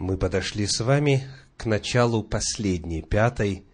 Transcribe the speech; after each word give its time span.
мы 0.00 0.16
подошли 0.16 0.66
с 0.66 0.80
вами 0.80 1.28
к 1.58 1.66
началу 1.66 2.24
последней, 2.24 3.02
пятой 3.02 3.66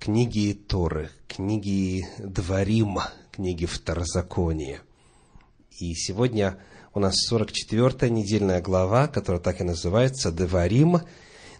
книги 0.00 0.52
Торы, 0.52 1.10
книги 1.28 2.04
Дворим, 2.18 2.98
книги 3.30 3.66
Второзакония. 3.66 4.80
И 5.78 5.94
сегодня 5.94 6.58
у 6.92 6.98
нас 6.98 7.14
44-я 7.32 8.08
недельная 8.08 8.60
глава, 8.60 9.06
которая 9.06 9.40
так 9.40 9.60
и 9.60 9.64
называется 9.64 10.32
«Деварим». 10.32 11.02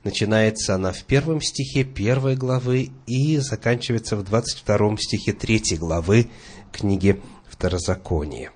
Начинается 0.02 0.74
она 0.74 0.90
в 0.92 1.04
первом 1.04 1.40
стихе 1.40 1.84
первой 1.84 2.34
главы 2.34 2.90
и 3.06 3.36
заканчивается 3.36 4.16
в 4.16 4.24
22 4.24 4.96
стихе 4.98 5.32
третьей 5.32 5.76
главы 5.76 6.30
книги 6.72 7.22
Второзакония. 7.48 8.50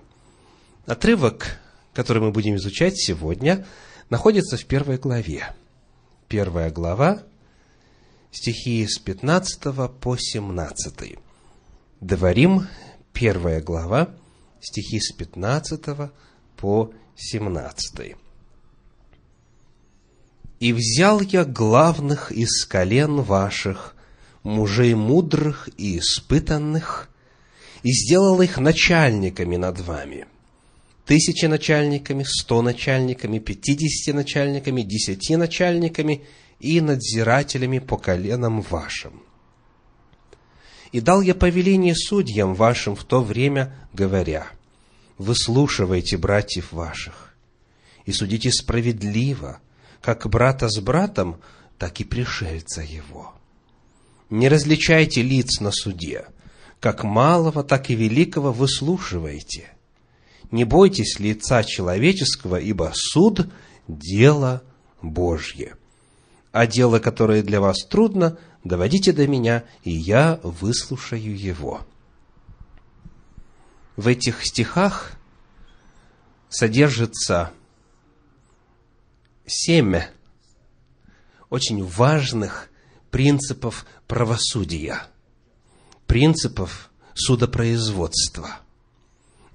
Отрывок, 0.87 1.61
который 1.95 2.23
мы 2.23 2.33
будем 2.33 2.57
изучать 2.57 2.99
сегодня– 2.99 3.65
находится 4.13 4.59
в 4.59 4.67
первой 4.67 4.99
главе. 4.99 5.55
Первая 6.29 6.71
глава, 6.71 7.23
стихи 8.31 8.87
с 8.87 8.99
15 8.99 9.91
по 9.99 10.19
17. 10.19 11.19
Говорим, 12.03 12.69
первая 13.15 13.63
глава, 13.63 14.15
стихи 14.61 15.01
с 15.01 15.13
15 15.13 16.13
по 16.59 16.93
17. 17.17 18.15
«И 20.61 20.73
взял 20.75 21.23
я 21.23 21.47
главных 21.47 22.33
из 22.33 22.67
колен 22.67 23.23
ваших, 23.23 23.95
мужей 24.43 24.93
мудрых 24.93 25.71
и 25.79 25.99
испытанных, 26.01 27.09
и 27.83 27.91
сделал 27.91 28.43
их 28.43 28.59
начальниками 28.59 29.57
над 29.57 29.81
вами, 29.81 30.27
тысячи 31.05 31.47
начальниками, 31.47 32.25
сто 32.27 32.63
начальниками, 32.63 33.39
пятидесяти 33.39 34.11
начальниками, 34.11 34.83
десяти 34.83 35.37
начальниками 35.37 36.25
и 36.61 36.81
надзирателями 36.81 37.79
по 37.79 37.97
коленам 37.97 38.61
вашим. 38.63 39.23
И 40.93 41.01
дал 41.01 41.23
я 41.23 41.35
повеление 41.35 41.95
судьям 41.97 42.55
вашим 42.55 42.95
в 42.95 43.05
то 43.05 43.23
время, 43.23 43.75
говоря, 43.93 44.47
«Выслушивайте 45.19 46.17
братьев 46.17 46.73
ваших 46.73 47.35
и 48.05 48.13
судите 48.13 48.51
справедливо, 48.51 49.61
как 50.01 50.29
брата 50.29 50.69
с 50.69 50.81
братом, 50.81 51.41
так 51.79 52.01
и 52.01 52.05
пришельца 52.05 52.83
его. 52.83 53.35
Не 54.31 54.49
различайте 54.49 55.23
лиц 55.23 55.61
на 55.61 55.71
суде, 55.71 56.27
как 56.81 57.05
малого, 57.05 57.65
так 57.65 57.91
и 57.91 57.95
великого 57.95 58.53
выслушивайте» 58.53 59.71
не 60.53 60.65
бойтесь 60.65 61.19
лица 61.19 61.65
человеческого, 61.65 62.61
ибо 62.61 62.93
суд– 62.95 63.49
дело 63.89 64.63
Божье. 65.01 65.77
А 66.53 66.67
дело, 66.67 66.99
которое 66.99 67.43
для 67.43 67.61
вас 67.61 67.85
трудно, 67.85 68.39
доводите 68.63 69.13
до 69.13 69.27
меня, 69.27 69.65
и 69.83 69.91
я 69.91 70.39
выслушаю 70.43 71.37
его. 71.37 71.81
В 73.97 74.07
этих 74.07 74.45
стихах 74.45 75.13
содержится 76.49 77.53
семя 79.47 80.11
очень 81.49 81.83
важных 81.85 82.71
принципов 83.11 83.87
правосудия, 84.07 85.03
принципов 86.07 86.91
судопроизводства– 87.15 88.61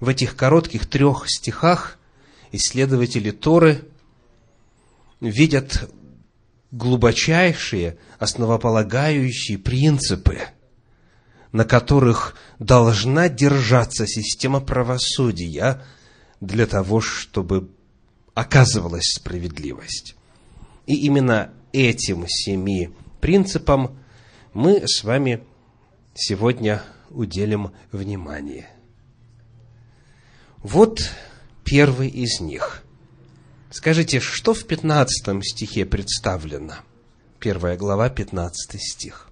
в 0.00 0.08
этих 0.08 0.36
коротких 0.36 0.86
трех 0.86 1.24
стихах 1.28 1.98
исследователи 2.52 3.30
Торы 3.30 3.84
видят 5.20 5.90
глубочайшие, 6.70 7.98
основополагающие 8.18 9.58
принципы, 9.58 10.40
на 11.52 11.64
которых 11.64 12.36
должна 12.58 13.28
держаться 13.28 14.06
система 14.06 14.60
правосудия 14.60 15.82
для 16.40 16.66
того, 16.66 17.00
чтобы 17.00 17.70
оказывалась 18.34 19.14
справедливость. 19.16 20.14
И 20.86 20.94
именно 20.94 21.52
этим 21.72 22.26
семи 22.28 22.90
принципам 23.20 23.98
мы 24.54 24.86
с 24.86 25.02
вами 25.02 25.42
сегодня 26.14 26.82
уделим 27.10 27.72
внимание– 27.90 28.68
вот 30.62 31.00
первый 31.64 32.08
из 32.08 32.40
них. 32.40 32.82
Скажите, 33.70 34.20
что 34.20 34.54
в 34.54 34.64
15 34.64 35.44
стихе 35.44 35.84
представлено? 35.84 36.74
Первая 37.38 37.76
глава, 37.76 38.08
15 38.08 38.80
стих. 38.80 39.28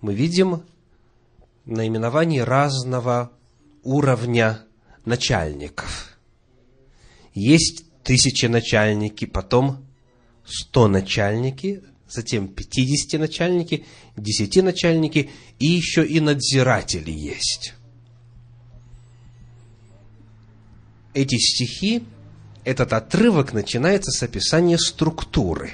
Мы 0.00 0.14
видим 0.14 0.64
наименование 1.64 2.44
разного 2.44 3.30
уровня 3.84 4.60
начальников. 5.04 6.18
Есть 7.34 7.84
тысячи 8.02 8.46
начальники, 8.46 9.24
потом 9.24 9.86
сто 10.44 10.88
начальники, 10.88 11.82
затем 12.12 12.48
50 12.48 13.18
начальники, 13.18 13.84
10 14.16 14.62
начальники 14.62 15.30
и 15.58 15.66
еще 15.66 16.06
и 16.06 16.20
надзиратели 16.20 17.10
есть. 17.10 17.74
Эти 21.14 21.36
стихи, 21.36 22.04
этот 22.64 22.92
отрывок 22.92 23.52
начинается 23.52 24.10
с 24.10 24.22
описания 24.22 24.78
структуры. 24.78 25.72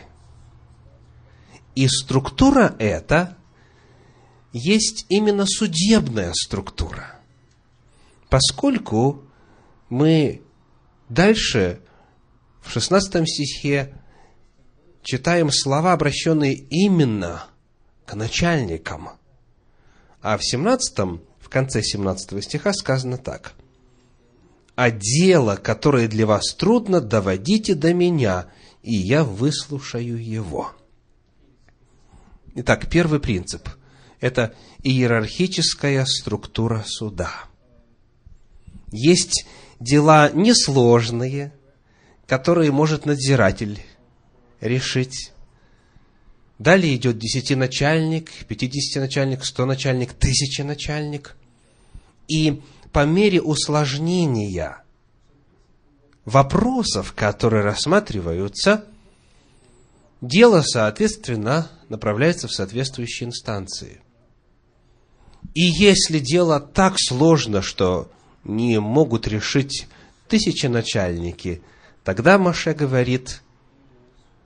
И 1.75 1.87
структура 1.87 2.75
эта 2.79 3.37
есть 4.53 5.07
именно 5.09 5.47
судебная 5.47 6.33
структура. 6.35 7.21
Поскольку 8.29 9.23
мы 9.89 10.43
дальше 11.09 11.81
в 12.63 12.71
16 12.71 13.29
стихе 13.29 13.95
читаем 15.09 15.51
слова, 15.51 15.95
обращенные 15.95 16.53
именно 16.53 17.47
к 18.05 18.15
начальникам. 18.15 19.09
А 20.21 20.37
в 20.37 20.45
17, 20.45 20.99
в 21.41 21.49
конце 21.49 21.83
17 21.83 22.45
стиха 22.45 22.75
сказано 22.75 23.17
так. 23.17 23.55
«А 24.75 24.91
дело, 24.91 25.57
которое 25.57 26.09
для 26.09 26.27
вас 26.27 26.55
трудно, 26.55 27.01
доводите 27.01 27.75
до 27.75 27.95
меня, 27.95 28.49
и 28.83 28.95
я 28.95 29.25
выслушаю 29.25 30.23
его». 30.23 30.73
Итак, 32.57 32.91
первый 32.91 33.19
принцип– 33.19 33.67
это 34.21 34.55
иерархическая 34.83 36.05
структура 36.05 36.85
суда. 36.87 37.31
Есть 38.93 39.47
дела 39.81 40.31
несложные, 40.35 41.55
которые 42.27 42.73
может 42.73 43.07
надзиратель 43.07 43.81
решить. 44.61 45.33
Далее 46.59 46.97
идет 46.97 47.19
десятиначальник, 47.19 48.31
пятидесятиначальник, 48.47 49.45
стоначальник, 49.45 50.13
тысяченачальник. 50.13 51.37
И 52.27 52.63
по 52.93 53.07
мере 53.07 53.41
усложнения 53.41 54.83
вопросов, 56.25 57.13
которые 57.15 57.63
рассматриваются, 57.63 58.85
дело, 60.21 60.63
соответственно, 60.63 61.71
направляется 61.89 62.49
в 62.49 62.53
соответствующие 62.53 63.29
инстанции. 63.29 64.01
И 65.55 65.63
если 65.63 66.19
дело 66.19 66.59
так 66.59 66.97
сложно, 66.99 67.63
что 67.63 68.11
не 68.43 68.81
могут 68.81 69.29
решить 69.29 69.87
тысячи 70.27 70.67
начальники, 70.67 71.63
тогда 72.03 72.37
Маше 72.37 72.75
говорит– 72.75 73.43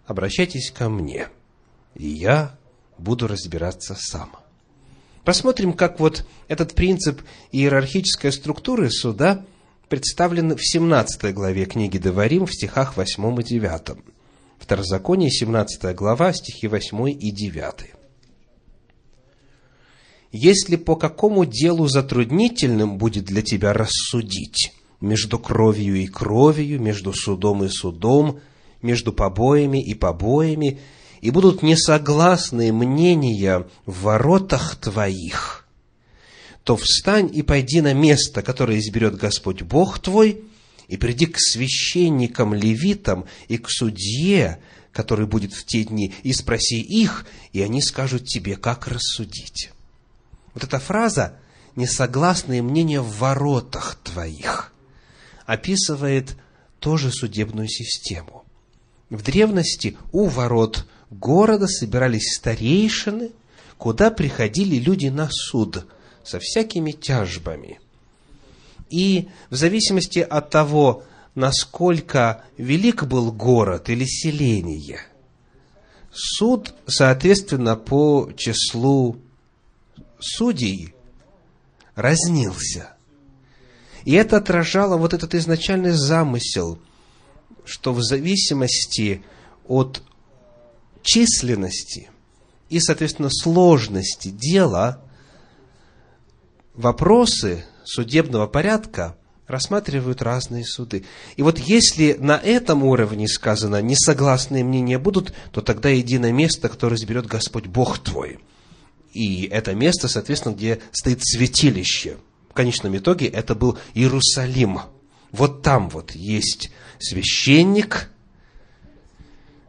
обращайтесь 0.06 0.70
ко 0.70 0.88
мне, 0.88 1.28
и 1.94 2.08
я 2.08 2.56
буду 2.98 3.26
разбираться 3.26 3.96
сам. 3.98 4.30
Посмотрим, 5.24 5.72
как 5.72 6.00
вот 6.00 6.26
этот 6.48 6.74
принцип 6.74 7.22
иерархической 7.52 8.32
структуры 8.32 8.90
суда 8.90 9.44
представлен 9.88 10.56
в 10.56 10.60
17 10.60 11.32
главе 11.34 11.66
книги 11.66 11.98
Деварим 11.98 12.46
в 12.46 12.52
стихах 12.52 12.96
8 12.96 13.40
и 13.40 13.44
9. 13.44 13.98
Второзаконие, 14.58 15.30
17 15.30 15.94
глава, 15.94 16.32
стихи 16.32 16.66
8 16.66 17.10
и 17.10 17.30
9. 17.30 17.74
«Если 20.32 20.76
по 20.76 20.96
какому 20.96 21.44
делу 21.44 21.88
затруднительным 21.88 22.96
будет 22.96 23.24
для 23.24 23.42
тебя 23.42 23.72
рассудить 23.72 24.72
между 25.00 25.38
кровью 25.38 25.96
и 25.96 26.06
кровью, 26.06 26.80
между 26.80 27.12
судом 27.12 27.64
и 27.64 27.68
судом, 27.68 28.40
между 28.82 29.12
побоями 29.12 29.82
и 29.82 29.94
побоями, 29.94 30.80
и 31.20 31.30
будут 31.30 31.62
несогласны 31.62 32.72
мнения 32.72 33.66
в 33.86 34.02
воротах 34.02 34.76
твоих, 34.76 35.66
то 36.64 36.76
встань 36.76 37.30
и 37.32 37.42
пойди 37.42 37.80
на 37.80 37.94
место, 37.94 38.42
которое 38.42 38.78
изберет 38.78 39.16
Господь 39.16 39.62
Бог 39.62 39.98
твой, 39.98 40.44
и 40.88 40.96
приди 40.96 41.26
к 41.26 41.38
священникам, 41.38 42.54
левитам 42.54 43.26
и 43.48 43.56
к 43.56 43.70
судье, 43.70 44.60
который 44.92 45.26
будет 45.26 45.54
в 45.54 45.64
те 45.64 45.84
дни, 45.84 46.12
и 46.22 46.32
спроси 46.32 46.80
их, 46.80 47.24
и 47.52 47.62
они 47.62 47.80
скажут 47.80 48.26
тебе, 48.26 48.56
как 48.56 48.88
рассудить. 48.88 49.70
Вот 50.54 50.64
эта 50.64 50.78
фраза 50.78 51.38
«несогласные 51.76 52.62
мнения 52.62 53.00
в 53.00 53.16
воротах 53.18 53.98
твоих» 54.02 54.72
описывает 55.46 56.36
тоже 56.78 57.10
судебную 57.10 57.68
систему. 57.68 58.41
В 59.12 59.22
древности 59.22 59.98
у 60.10 60.24
ворот 60.24 60.86
города 61.10 61.66
собирались 61.66 62.34
старейшины, 62.34 63.32
куда 63.76 64.10
приходили 64.10 64.76
люди 64.76 65.08
на 65.08 65.28
суд 65.30 65.84
со 66.24 66.38
всякими 66.40 66.92
тяжбами. 66.92 67.78
И 68.88 69.28
в 69.50 69.56
зависимости 69.56 70.20
от 70.20 70.48
того, 70.48 71.04
насколько 71.34 72.42
велик 72.56 73.04
был 73.04 73.32
город 73.32 73.90
или 73.90 74.06
селение, 74.06 75.00
суд, 76.10 76.72
соответственно, 76.86 77.76
по 77.76 78.30
числу 78.34 79.18
судей 80.20 80.94
разнился. 81.96 82.94
И 84.06 84.14
это 84.14 84.38
отражало 84.38 84.96
вот 84.96 85.12
этот 85.12 85.34
изначальный 85.34 85.92
замысел, 85.92 86.78
что 87.64 87.92
в 87.92 88.02
зависимости 88.02 89.22
от 89.66 90.02
численности 91.02 92.10
и, 92.68 92.80
соответственно, 92.80 93.28
сложности 93.30 94.28
дела, 94.28 95.02
вопросы 96.74 97.64
судебного 97.84 98.46
порядка 98.46 99.16
рассматривают 99.46 100.22
разные 100.22 100.64
суды. 100.64 101.04
И 101.36 101.42
вот 101.42 101.58
если 101.58 102.14
на 102.14 102.36
этом 102.36 102.84
уровне 102.84 103.28
сказано 103.28 103.82
«несогласные 103.82 104.64
мнения 104.64 104.98
будут», 104.98 105.34
то 105.52 105.60
тогда 105.60 105.94
иди 105.98 106.18
на 106.18 106.32
место, 106.32 106.68
которое 106.68 106.96
изберет 106.96 107.26
Господь 107.26 107.66
Бог 107.66 107.98
твой. 107.98 108.38
И 109.12 109.44
это 109.44 109.74
место, 109.74 110.08
соответственно, 110.08 110.54
где 110.54 110.80
стоит 110.92 111.20
святилище. 111.22 112.16
В 112.48 112.54
конечном 112.54 112.96
итоге 112.96 113.26
это 113.26 113.54
был 113.54 113.78
Иерусалим. 113.94 114.80
Вот 115.32 115.62
там 115.62 115.88
вот 115.88 116.12
есть 116.12 116.70
священник, 116.98 118.10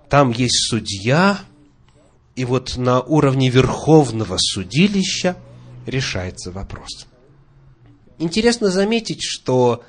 там 0.09 0.31
есть 0.31 0.69
судья, 0.69 1.39
и 2.35 2.45
вот 2.45 2.77
на 2.77 3.01
уровне 3.01 3.49
верховного 3.49 4.37
судилища 4.37 5.37
решается 5.85 6.51
вопрос. 6.51 7.07
Интересно 8.19 8.69
заметить, 8.69 9.23
что 9.23 9.83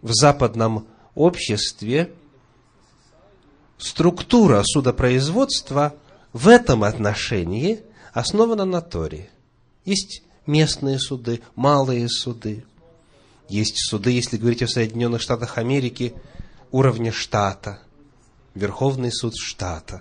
в 0.00 0.12
западном 0.12 0.86
обществе 1.14 2.12
структура 3.78 4.62
судопроизводства 4.64 5.94
в 6.32 6.48
этом 6.48 6.84
отношении 6.84 7.80
основана 8.12 8.64
на 8.64 8.80
Торе. 8.80 9.30
Есть 9.84 10.22
местные 10.46 10.98
суды, 10.98 11.40
малые 11.54 12.08
суды. 12.08 12.64
Есть 13.52 13.76
суды, 13.76 14.12
если 14.12 14.38
говорить 14.38 14.62
о 14.62 14.66
Соединенных 14.66 15.20
Штатах 15.20 15.58
Америки, 15.58 16.14
уровня 16.70 17.12
штата, 17.12 17.80
Верховный 18.54 19.12
суд 19.12 19.34
штата. 19.36 20.00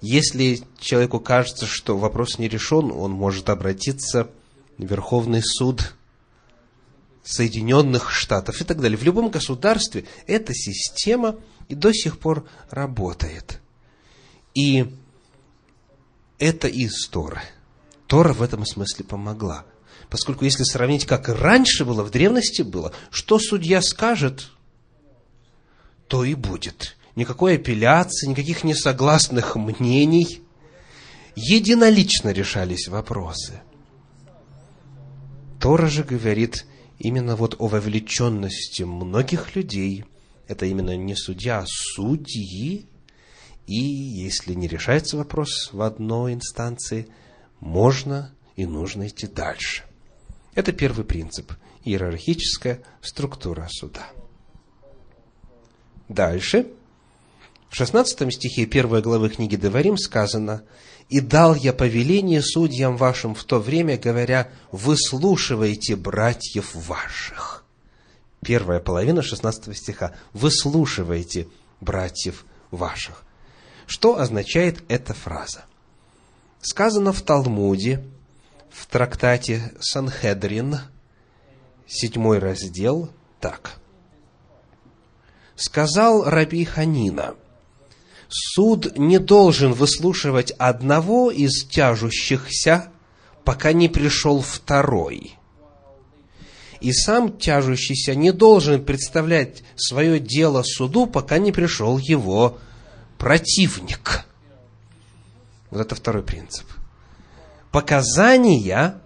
Если 0.00 0.60
человеку 0.78 1.18
кажется, 1.18 1.66
что 1.66 1.98
вопрос 1.98 2.38
не 2.38 2.46
решен, 2.46 2.92
он 2.92 3.10
может 3.10 3.50
обратиться 3.50 4.30
в 4.78 4.84
Верховный 4.84 5.42
суд 5.42 5.96
Соединенных 7.24 8.12
Штатов 8.12 8.60
и 8.60 8.64
так 8.64 8.80
далее. 8.80 8.96
В 8.96 9.02
любом 9.02 9.30
государстве 9.30 10.04
эта 10.28 10.54
система 10.54 11.40
и 11.66 11.74
до 11.74 11.92
сих 11.92 12.20
пор 12.20 12.48
работает. 12.70 13.60
И 14.54 14.86
это 16.38 16.68
из 16.68 17.08
Торы. 17.08 17.42
Тора 18.06 18.32
в 18.32 18.40
этом 18.40 18.64
смысле 18.64 19.04
помогла. 19.04 19.64
Поскольку 20.08 20.44
если 20.44 20.64
сравнить, 20.64 21.06
как 21.06 21.28
раньше 21.28 21.84
было, 21.84 22.02
в 22.02 22.10
древности 22.10 22.62
было, 22.62 22.92
что 23.10 23.38
судья 23.38 23.80
скажет, 23.80 24.50
то 26.06 26.24
и 26.24 26.34
будет. 26.34 26.96
Никакой 27.16 27.56
апелляции, 27.56 28.26
никаких 28.26 28.64
несогласных 28.64 29.56
мнений. 29.56 30.42
Единолично 31.34 32.30
решались 32.30 32.88
вопросы. 32.88 33.62
Тора 35.58 35.86
же 35.86 36.04
говорит 36.04 36.66
именно 36.98 37.36
вот 37.36 37.56
о 37.58 37.68
вовлеченности 37.68 38.82
многих 38.82 39.56
людей. 39.56 40.04
Это 40.48 40.66
именно 40.66 40.96
не 40.96 41.14
судья, 41.14 41.60
а 41.60 41.64
судьи. 41.66 42.86
И 43.66 43.74
если 43.74 44.54
не 44.54 44.68
решается 44.68 45.16
вопрос 45.16 45.70
в 45.72 45.80
одной 45.82 46.34
инстанции, 46.34 47.08
можно 47.60 48.34
и 48.62 48.66
нужно 48.66 49.08
идти 49.08 49.26
дальше. 49.26 49.82
Это 50.54 50.72
первый 50.72 51.04
принцип– 51.04 51.52
иерархическая 51.84 52.80
структура 53.00 53.68
суда. 53.70 54.06
Дальше, 56.08 56.68
в 57.68 57.74
16 57.74 58.32
стихе 58.32 58.64
1 58.64 59.02
главы 59.02 59.30
книги 59.30 59.56
Деварим 59.56 59.96
сказано 59.96 60.62
«И 61.08 61.20
дал 61.20 61.54
я 61.54 61.72
повеление 61.72 62.40
судьям 62.42 62.96
вашим 62.96 63.34
в 63.34 63.42
то 63.44 63.58
время, 63.58 63.96
говоря, 63.98 64.48
выслушивайте 64.70 65.96
братьев 65.96 66.74
ваших». 66.74 67.64
Первая 68.44 68.78
половина 68.78 69.22
16 69.22 69.76
стиха 69.76 70.14
«Выслушивайте 70.32 71.48
братьев 71.80 72.44
ваших». 72.70 73.24
Что 73.86 74.18
означает 74.20 74.84
эта 74.88 75.14
фраза? 75.14 75.64
Сказано 76.60 77.12
в 77.12 77.22
Талмуде, 77.22 78.04
в 78.72 78.86
трактате 78.86 79.72
Санхедрин, 79.80 80.78
седьмой 81.86 82.38
раздел, 82.38 83.10
так. 83.40 83.78
Сказал 85.54 86.24
Раби 86.24 86.64
Ханина, 86.64 87.34
суд 88.28 88.96
не 88.96 89.18
должен 89.18 89.72
выслушивать 89.72 90.52
одного 90.52 91.30
из 91.30 91.64
тяжущихся, 91.66 92.88
пока 93.44 93.72
не 93.72 93.88
пришел 93.88 94.40
второй. 94.40 95.36
И 96.80 96.92
сам 96.92 97.36
тяжущийся 97.38 98.14
не 98.14 98.32
должен 98.32 98.84
представлять 98.84 99.62
свое 99.76 100.18
дело 100.18 100.62
суду, 100.64 101.06
пока 101.06 101.38
не 101.38 101.52
пришел 101.52 101.98
его 101.98 102.58
противник. 103.18 104.24
Вот 105.70 105.80
это 105.80 105.94
второй 105.94 106.22
принцип. 106.24 106.66
Показания, 107.72 109.00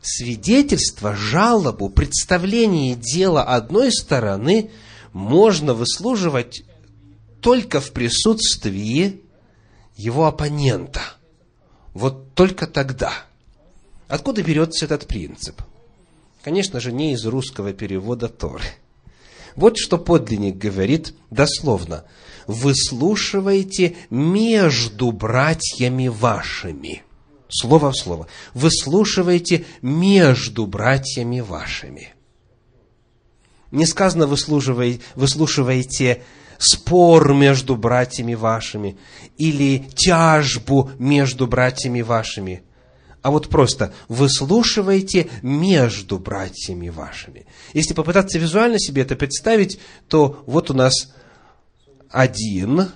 свидетельство, 0.00 1.16
жалобу, 1.16 1.88
представление 1.88 2.94
дела 2.94 3.42
одной 3.42 3.90
стороны 3.90 4.70
можно 5.12 5.74
выслуживать 5.74 6.62
только 7.40 7.80
в 7.80 7.90
присутствии 7.90 9.22
его 9.96 10.26
оппонента. 10.26 11.00
Вот 11.94 12.34
только 12.34 12.68
тогда. 12.68 13.12
Откуда 14.06 14.42
берется 14.42 14.84
этот 14.84 15.08
принцип? 15.08 15.60
Конечно 16.42 16.78
же, 16.78 16.92
не 16.92 17.14
из 17.14 17.24
русского 17.26 17.72
перевода 17.72 18.28
Торы. 18.28 18.64
Вот 19.56 19.76
что 19.76 19.98
подлинник 19.98 20.56
говорит 20.56 21.14
дословно– 21.30 22.04
выслушивайте 22.46 23.96
между 24.10 25.12
братьями 25.12 26.08
вашими. 26.08 27.02
Слово 27.52 27.92
в 27.92 27.96
слово. 27.96 28.28
Выслушивайте 28.54 29.66
между 29.82 30.66
братьями 30.66 31.40
вашими. 31.40 32.14
Не 33.70 33.84
сказано 33.84 34.26
выслушивайте, 34.26 35.02
выслушивайте 35.14 36.22
спор 36.58 37.34
между 37.34 37.76
братьями 37.76 38.34
вашими 38.34 38.96
или 39.36 39.86
тяжбу 39.94 40.90
между 40.98 41.46
братьями 41.46 42.00
вашими, 42.00 42.62
а 43.20 43.30
вот 43.30 43.48
просто 43.48 43.92
выслушивайте 44.08 45.28
между 45.42 46.18
братьями 46.18 46.88
вашими. 46.88 47.46
Если 47.74 47.92
попытаться 47.92 48.38
визуально 48.38 48.78
себе 48.78 49.02
это 49.02 49.14
представить, 49.14 49.78
то 50.08 50.42
вот 50.46 50.70
у 50.70 50.74
нас 50.74 50.94
один 52.10 52.88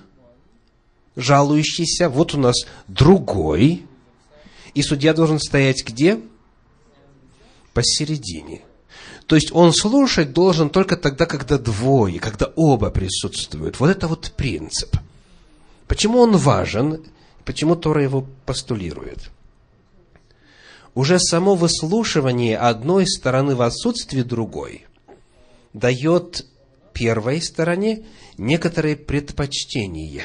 жалующийся, 1.14 2.08
вот 2.08 2.34
у 2.34 2.38
нас 2.38 2.66
другой, 2.88 3.86
и 4.76 4.82
судья 4.82 5.14
должен 5.14 5.40
стоять 5.40 5.82
где? 5.86 6.20
Посередине. 7.72 8.60
То 9.26 9.34
есть 9.34 9.50
он 9.52 9.72
слушать 9.72 10.34
должен 10.34 10.68
только 10.68 10.98
тогда, 10.98 11.24
когда 11.24 11.56
двое, 11.56 12.20
когда 12.20 12.52
оба 12.56 12.90
присутствуют. 12.90 13.80
Вот 13.80 13.88
это 13.88 14.06
вот 14.06 14.34
принцип. 14.36 14.98
Почему 15.88 16.18
он 16.18 16.36
важен? 16.36 17.02
Почему 17.46 17.74
Тора 17.74 18.02
его 18.02 18.26
постулирует? 18.44 19.30
Уже 20.94 21.18
само 21.18 21.54
выслушивание 21.54 22.58
одной 22.58 23.06
стороны 23.06 23.54
в 23.54 23.62
отсутствии 23.62 24.22
другой 24.22 24.84
дает 25.72 26.44
первой 26.92 27.40
стороне 27.40 28.04
некоторые 28.36 28.96
предпочтения. 28.96 30.24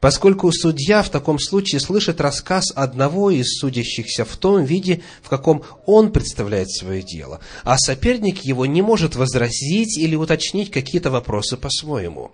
Поскольку 0.00 0.50
судья 0.50 1.02
в 1.02 1.10
таком 1.10 1.38
случае 1.38 1.78
слышит 1.78 2.22
рассказ 2.22 2.72
одного 2.74 3.30
из 3.30 3.58
судящихся 3.58 4.24
в 4.24 4.34
том 4.36 4.64
виде, 4.64 5.02
в 5.22 5.28
каком 5.28 5.62
он 5.84 6.10
представляет 6.10 6.70
свое 6.70 7.02
дело, 7.02 7.40
а 7.64 7.76
соперник 7.76 8.40
его 8.40 8.64
не 8.64 8.80
может 8.80 9.14
возразить 9.14 9.98
или 9.98 10.16
уточнить 10.16 10.70
какие-то 10.70 11.10
вопросы 11.10 11.58
по-своему. 11.58 12.32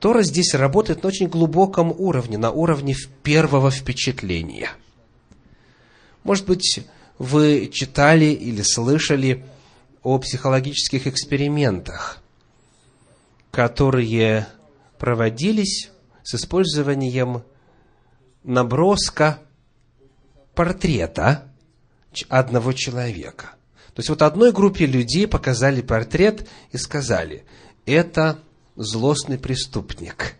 Тора 0.00 0.22
здесь 0.22 0.54
работает 0.54 1.04
на 1.04 1.10
очень 1.10 1.28
глубоком 1.28 1.94
уровне, 1.96 2.38
на 2.38 2.50
уровне 2.50 2.96
первого 3.22 3.70
впечатления. 3.70 4.70
Может 6.24 6.46
быть, 6.46 6.80
вы 7.18 7.70
читали 7.72 8.26
или 8.26 8.62
слышали 8.62 9.44
о 10.02 10.18
психологических 10.18 11.06
экспериментах, 11.06 12.18
которые 13.52 14.48
проводились 14.98 15.90
с 16.22 16.34
использованием 16.34 17.42
наброска 18.42 19.40
портрета 20.54 21.50
одного 22.28 22.72
человека. 22.72 23.54
То 23.94 24.00
есть 24.00 24.08
вот 24.08 24.22
одной 24.22 24.52
группе 24.52 24.86
людей 24.86 25.26
показали 25.26 25.82
портрет 25.82 26.48
и 26.70 26.76
сказали, 26.76 27.44
это 27.86 28.38
злостный 28.76 29.38
преступник. 29.38 30.36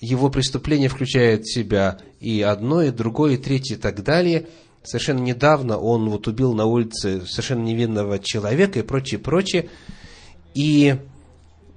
Его 0.00 0.28
преступление 0.28 0.88
включает 0.88 1.44
в 1.44 1.52
себя 1.52 1.98
и 2.20 2.42
одно, 2.42 2.82
и 2.82 2.90
другое, 2.90 3.34
и 3.34 3.36
третье, 3.38 3.76
и 3.76 3.78
так 3.78 4.02
далее. 4.02 4.46
Совершенно 4.82 5.20
недавно 5.20 5.78
он 5.78 6.10
вот 6.10 6.28
убил 6.28 6.52
на 6.52 6.66
улице 6.66 7.22
совершенно 7.26 7.64
невинного 7.64 8.18
человека 8.18 8.78
и 8.78 8.82
прочее, 8.82 9.18
прочее. 9.18 9.68
И 10.54 10.96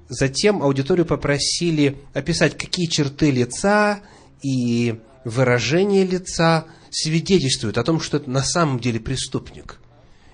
затем 0.09 0.61
аудиторию 0.61 1.05
попросили 1.05 1.97
описать, 2.13 2.57
какие 2.57 2.87
черты 2.87 3.31
лица 3.31 4.01
и 4.41 4.99
выражение 5.23 6.05
лица 6.05 6.65
свидетельствуют 6.89 7.77
о 7.77 7.83
том, 7.83 8.01
что 8.01 8.17
это 8.17 8.29
на 8.29 8.43
самом 8.43 8.79
деле 8.79 8.99
преступник. 8.99 9.79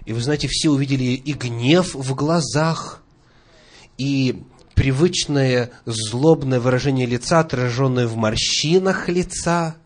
И 0.06 0.14
вы 0.14 0.22
знаете, 0.22 0.48
все 0.48 0.70
увидели 0.70 1.04
и 1.04 1.34
гнев 1.34 1.94
в 1.94 2.16
глазах, 2.16 3.04
и 3.98 4.44
привычное 4.76 5.72
злобное 5.86 6.60
выражение 6.60 7.06
лица, 7.06 7.40
отраженное 7.40 8.08
в 8.08 8.16
морщинах 8.16 9.10
лица. 9.10 9.78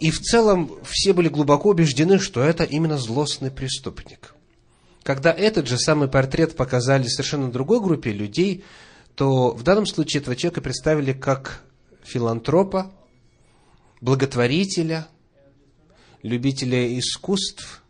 И 0.00 0.10
в 0.10 0.20
целом 0.20 0.72
все 0.84 1.12
были 1.12 1.28
глубоко 1.28 1.70
убеждены, 1.70 2.18
что 2.18 2.42
это 2.42 2.64
именно 2.64 2.98
злостный 2.98 3.50
преступник. 3.50 4.34
Когда 5.02 5.32
этот 5.32 5.66
же 5.66 5.78
самый 5.78 6.08
портрет 6.08 6.54
показали 6.56 7.06
совершенно 7.06 7.50
другой 7.50 7.80
группе 7.80 8.12
людей, 8.12 8.64
то 9.18 9.50
в 9.50 9.64
данном 9.64 9.84
случае 9.84 10.20
этого 10.20 10.36
человека 10.36 10.60
представили 10.60 11.12
как 11.12 11.64
филантропа, 12.04 12.92
благотворителя, 14.00 15.08
любителя 16.22 16.96
искусств, 16.96 17.82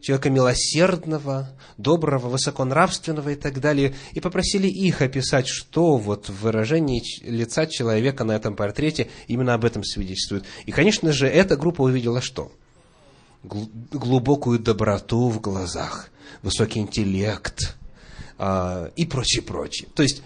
человека 0.00 0.30
милосердного, 0.30 1.50
доброго, 1.76 2.28
высоконравственного 2.28 3.30
и 3.30 3.34
так 3.34 3.60
далее, 3.60 3.94
и 4.12 4.20
попросили 4.20 4.66
их 4.66 5.02
описать, 5.02 5.46
что 5.46 5.98
вот 5.98 6.30
в 6.30 6.40
выражении 6.40 7.02
лица 7.22 7.66
человека 7.66 8.24
на 8.24 8.32
этом 8.32 8.56
портрете 8.56 9.10
именно 9.26 9.52
об 9.52 9.66
этом 9.66 9.84
свидетельствует. 9.84 10.46
И, 10.64 10.72
конечно 10.72 11.12
же, 11.12 11.26
эта 11.26 11.58
группа 11.58 11.82
увидела 11.82 12.22
что? 12.22 12.50
Глубокую 13.42 14.58
доброту 14.58 15.28
в 15.28 15.38
глазах, 15.38 16.08
высокий 16.40 16.80
интеллект 16.80 17.76
э, 18.38 18.90
и 18.96 19.04
прочее, 19.04 19.42
прочее. 19.42 19.90
То 19.94 20.02
есть, 20.02 20.22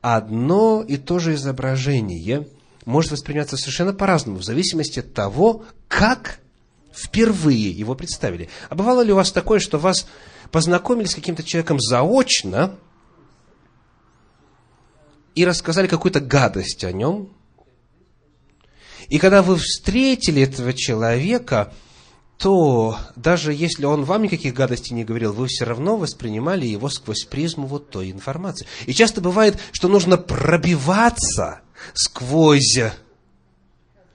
одно 0.00 0.82
и 0.86 0.96
то 0.96 1.18
же 1.18 1.34
изображение 1.34 2.48
может 2.84 3.12
восприниматься 3.12 3.56
совершенно 3.56 3.92
по-разному, 3.92 4.38
в 4.38 4.44
зависимости 4.44 5.00
от 5.00 5.12
того, 5.12 5.64
как 5.88 6.40
впервые 6.92 7.70
его 7.70 7.94
представили. 7.94 8.48
А 8.68 8.74
бывало 8.74 9.02
ли 9.02 9.12
у 9.12 9.16
вас 9.16 9.30
такое, 9.30 9.60
что 9.60 9.78
вас 9.78 10.06
познакомили 10.50 11.06
с 11.06 11.14
каким-то 11.14 11.42
человеком 11.42 11.78
заочно 11.80 12.76
и 15.34 15.44
рассказали 15.44 15.86
какую-то 15.86 16.20
гадость 16.20 16.84
о 16.84 16.92
нем? 16.92 17.32
И 19.08 19.18
когда 19.18 19.42
вы 19.42 19.56
встретили 19.56 20.42
этого 20.42 20.72
человека, 20.72 21.72
то 22.38 22.96
даже 23.16 23.52
если 23.52 23.84
он 23.84 24.04
вам 24.04 24.22
никаких 24.22 24.54
гадостей 24.54 24.94
не 24.94 25.04
говорил, 25.04 25.32
вы 25.32 25.48
все 25.48 25.64
равно 25.64 25.96
воспринимали 25.96 26.66
его 26.66 26.88
сквозь 26.88 27.24
призму 27.24 27.66
вот 27.66 27.90
той 27.90 28.12
информации. 28.12 28.66
И 28.86 28.94
часто 28.94 29.20
бывает, 29.20 29.58
что 29.72 29.88
нужно 29.88 30.16
пробиваться 30.16 31.60
сквозь 31.94 32.78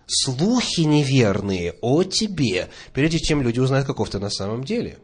слухи 0.07 0.81
неверные 0.81 1.75
о 1.81 2.03
тебе, 2.03 2.69
прежде 2.93 3.19
чем 3.19 3.41
люди 3.41 3.59
узнают, 3.59 3.85
каков 3.85 4.09
ты 4.09 4.19
на 4.19 4.29
самом 4.29 4.63
деле. 4.63 4.99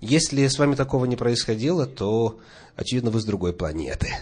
Если 0.00 0.46
с 0.46 0.58
вами 0.58 0.76
такого 0.76 1.04
не 1.04 1.16
происходило, 1.16 1.86
то, 1.86 2.40
очевидно, 2.74 3.10
вы 3.10 3.20
с 3.20 3.24
другой 3.24 3.52
планеты. 3.52 4.14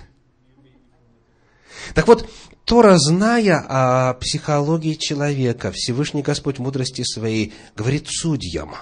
Так 1.94 2.06
вот, 2.06 2.28
Тора, 2.64 2.96
зная 2.98 3.64
о 3.68 4.14
психологии 4.14 4.94
человека, 4.94 5.70
Всевышний 5.72 6.22
Господь 6.22 6.58
мудрости 6.58 7.02
своей 7.02 7.52
говорит 7.76 8.06
судьям. 8.08 8.74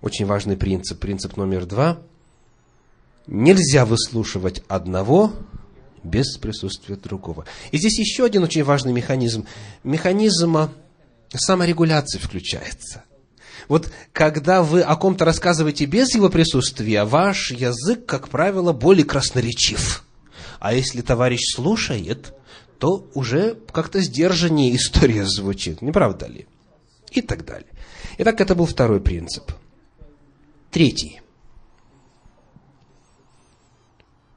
Очень 0.00 0.26
важный 0.26 0.56
принцип, 0.56 0.98
принцип 0.98 1.36
номер 1.36 1.66
два. 1.66 1.98
Нельзя 3.26 3.84
выслушивать 3.84 4.62
одного 4.66 5.32
без 6.02 6.36
присутствия 6.38 6.96
другого. 6.96 7.44
И 7.70 7.78
здесь 7.78 7.98
еще 7.98 8.24
один 8.24 8.42
очень 8.42 8.64
важный 8.64 8.92
механизм. 8.92 9.46
Механизм 9.84 10.70
саморегуляции 11.32 12.18
включается. 12.18 13.04
Вот 13.68 13.92
когда 14.12 14.62
вы 14.62 14.80
о 14.80 14.96
ком-то 14.96 15.24
рассказываете 15.24 15.84
без 15.84 16.14
его 16.14 16.28
присутствия, 16.28 17.04
ваш 17.04 17.52
язык, 17.52 18.06
как 18.06 18.30
правило, 18.30 18.72
более 18.72 19.04
красноречив. 19.04 20.04
А 20.60 20.74
если 20.74 21.00
товарищ 21.00 21.40
слушает, 21.54 22.34
то 22.78 23.08
уже 23.14 23.58
как-то 23.72 24.00
сдержаннее 24.00 24.76
история 24.76 25.24
звучит, 25.24 25.82
не 25.82 25.90
правда 25.90 26.26
ли? 26.26 26.46
И 27.10 27.22
так 27.22 27.44
далее. 27.44 27.70
Итак, 28.18 28.40
это 28.40 28.54
был 28.54 28.66
второй 28.66 29.00
принцип. 29.00 29.52
Третий. 30.70 31.20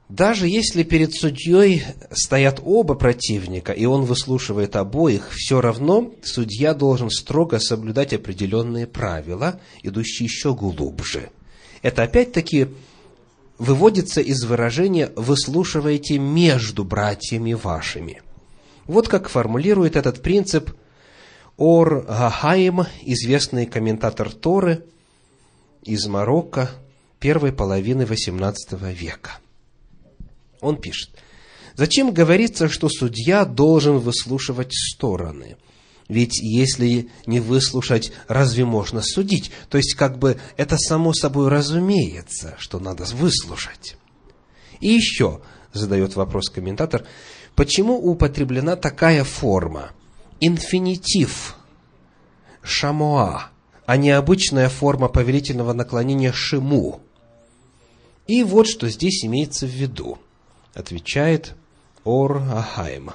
Даже 0.08 0.48
если 0.48 0.82
перед 0.82 1.14
судьей 1.14 1.82
стоят 2.10 2.60
оба 2.64 2.94
противника, 2.94 3.72
и 3.72 3.84
он 3.84 4.04
выслушивает 4.04 4.76
обоих, 4.76 5.30
все 5.32 5.60
равно 5.60 6.12
судья 6.22 6.74
должен 6.74 7.10
строго 7.10 7.58
соблюдать 7.58 8.12
определенные 8.12 8.86
правила, 8.86 9.60
идущие 9.82 10.26
еще 10.26 10.54
глубже. 10.54 11.30
Это 11.82 12.02
опять-таки 12.02 12.68
выводится 13.58 14.20
из 14.20 14.44
выражения 14.44 15.12
«выслушивайте 15.16 16.18
между 16.18 16.84
братьями 16.84 17.52
вашими». 17.52 18.22
Вот 18.86 19.08
как 19.08 19.28
формулирует 19.28 19.96
этот 19.96 20.22
принцип 20.22 20.70
Ор 21.56 22.02
Гахаим, 22.02 22.84
известный 23.02 23.66
комментатор 23.66 24.30
Торы 24.30 24.84
из 25.82 26.06
Марокко 26.06 26.70
первой 27.20 27.52
половины 27.52 28.02
XVIII 28.02 28.92
века. 28.92 29.38
Он 30.60 30.76
пишет, 30.76 31.10
зачем 31.74 32.12
говорится, 32.12 32.68
что 32.68 32.88
судья 32.88 33.44
должен 33.44 33.98
выслушивать 33.98 34.74
стороны? 34.74 35.56
Ведь 36.08 36.38
если 36.38 37.08
не 37.26 37.40
выслушать, 37.40 38.12
разве 38.28 38.64
можно 38.64 39.00
судить? 39.02 39.50
То 39.70 39.78
есть, 39.78 39.94
как 39.94 40.18
бы 40.18 40.38
это 40.56 40.76
само 40.76 41.12
собой 41.14 41.48
разумеется, 41.48 42.54
что 42.58 42.78
надо 42.78 43.04
выслушать. 43.04 43.96
И 44.80 44.88
еще, 44.88 45.40
задает 45.72 46.14
вопрос 46.16 46.50
комментатор, 46.50 47.06
почему 47.54 47.96
употреблена 47.96 48.76
такая 48.76 49.24
форма? 49.24 49.92
Инфинитив, 50.40 51.56
шамоа, 52.62 53.50
а 53.86 53.96
не 53.96 54.10
обычная 54.10 54.68
форма 54.68 55.08
повелительного 55.08 55.72
наклонения 55.72 56.32
шиму. 56.32 57.00
И 58.26 58.42
вот 58.42 58.66
что 58.66 58.88
здесь 58.88 59.24
имеется 59.24 59.66
в 59.66 59.70
виду 59.70 60.18
отвечает 60.74 61.54
Ор 62.04 62.42
Ахайм. 62.52 63.12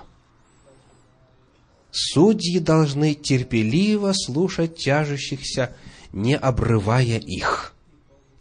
Судьи 1.92 2.60
должны 2.60 3.16
терпеливо 3.16 4.14
слушать 4.14 4.78
тяжущихся, 4.78 5.76
не 6.12 6.38
обрывая 6.38 7.20
их. 7.20 7.74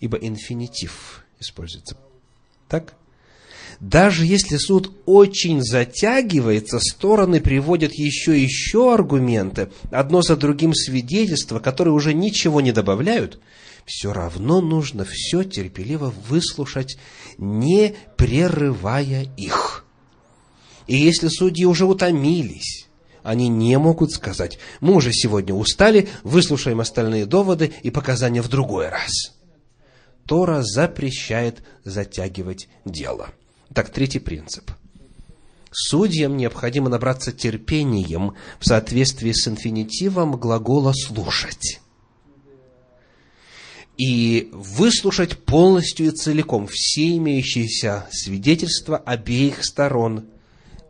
Ибо 0.01 0.17
инфинитив 0.19 1.25
используется. 1.41 1.97
Так? 2.69 2.95
Даже 3.81 4.27
если 4.27 4.57
суд 4.57 4.93
очень 5.07 5.63
затягивается, 5.63 6.81
стороны 6.81 7.41
приводят 7.41 7.93
еще 7.95 8.37
и 8.37 8.43
еще 8.43 8.93
аргументы, 8.93 9.71
одно 9.91 10.21
за 10.21 10.37
другим 10.37 10.75
свидетельства, 10.75 11.61
которые 11.61 11.95
уже 11.95 12.13
ничего 12.13 12.61
не 12.61 12.73
добавляют, 12.73 13.39
все 13.87 14.13
равно 14.13 14.61
нужно 14.61 15.07
все 15.09 15.45
терпеливо 15.45 16.13
выслушать, 16.29 16.99
не 17.39 17.95
прерывая 18.17 19.29
их. 19.37 19.85
И 20.89 20.97
если 20.97 21.29
судьи 21.29 21.65
уже 21.65 21.85
утомились, 21.87 22.88
они 23.29 23.49
не 23.49 23.77
могут 23.79 24.11
сказать, 24.11 24.59
мы 24.81 24.95
уже 24.95 25.13
сегодня 25.13 25.55
устали, 25.55 26.09
выслушаем 26.23 26.81
остальные 26.81 27.27
доводы 27.27 27.75
и 27.83 27.91
показания 27.91 28.41
в 28.41 28.49
другой 28.49 28.89
раз. 28.89 29.35
Тора 30.27 30.63
запрещает 30.63 31.63
затягивать 31.85 32.69
дело. 32.87 33.29
Так, 33.75 33.91
третий 33.91 34.19
принцип. 34.19 34.71
Судьям 35.71 36.39
необходимо 36.39 36.89
набраться 36.89 37.31
терпением 37.31 38.35
в 38.59 38.65
соответствии 38.65 39.33
с 39.33 39.47
инфинитивом 39.47 40.37
глагола 40.37 40.95
«слушать» 40.95 41.81
и 43.99 44.49
выслушать 44.53 45.37
полностью 45.37 46.07
и 46.07 46.11
целиком 46.13 46.67
все 46.71 47.17
имеющиеся 47.19 48.07
свидетельства 48.11 48.97
обеих 48.97 49.65
сторон 49.65 50.29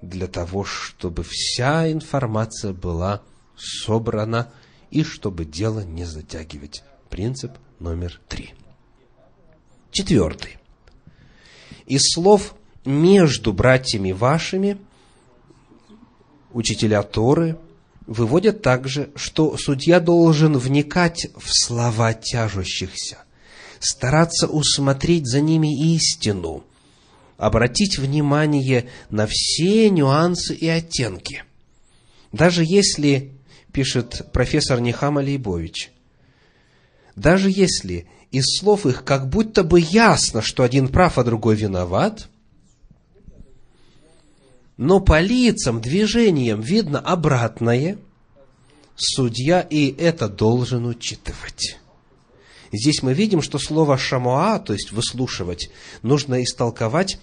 для 0.03 0.27
того, 0.27 0.65
чтобы 0.65 1.25
вся 1.25 1.91
информация 1.91 2.73
была 2.73 3.23
собрана 3.57 4.51
и 4.91 5.03
чтобы 5.03 5.45
дело 5.45 5.81
не 5.81 6.05
затягивать. 6.05 6.83
Принцип 7.11 7.53
номер 7.79 8.21
три. 8.29 8.55
Четвертый. 9.91 10.59
Из 11.87 12.03
слов 12.13 12.55
«между 12.85 13.53
братьями 13.53 14.13
вашими» 14.13 14.79
учителя 16.53 17.03
Торы 17.03 17.59
выводят 18.07 18.63
также, 18.63 19.11
что 19.15 19.57
судья 19.57 20.01
должен 20.01 20.57
вникать 20.57 21.29
в 21.37 21.49
слова 21.49 22.15
тяжущихся, 22.15 23.19
стараться 23.81 24.47
усмотреть 24.47 25.27
за 25.27 25.41
ними 25.41 25.95
истину, 25.95 26.65
обратить 27.39 27.99
внимание 27.99 28.91
на 29.09 29.27
все 29.27 29.89
нюансы 29.89 30.55
и 30.55 30.69
оттенки. 30.69 31.45
Даже 32.33 32.65
если, 32.67 33.33
пишет 33.73 34.31
профессор 34.33 34.81
Нихам 34.81 35.17
Алейбович, 35.17 35.91
даже 37.17 37.51
если 37.51 38.07
из 38.31 38.45
слов 38.59 38.85
их 38.85 39.05
как 39.05 39.29
будто 39.29 39.65
бы 39.65 39.81
ясно, 39.81 40.43
что 40.43 40.65
один 40.65 40.89
прав, 40.89 41.17
а 41.17 41.25
другой 41.25 41.57
виноват, 41.57 42.29
но 44.77 45.01
по 45.01 45.21
лицам, 45.21 45.81
движениям 45.81 46.61
видно 46.61 46.99
обратное, 46.99 47.99
судья 48.97 49.61
и 49.61 49.95
это 49.97 50.29
должен 50.29 50.87
учитывать. 50.87 51.79
Здесь 52.73 53.03
мы 53.03 53.15
видим, 53.15 53.43
что 53.43 53.59
слово 53.59 53.97
«шамуа», 53.97 54.59
то 54.59 54.73
есть 54.73 54.93
«выслушивать», 54.93 55.71
нужно 56.03 56.43
истолковать 56.43 57.19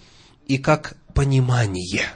и 0.46 0.58
как 0.58 0.96
понимание. 1.14 2.06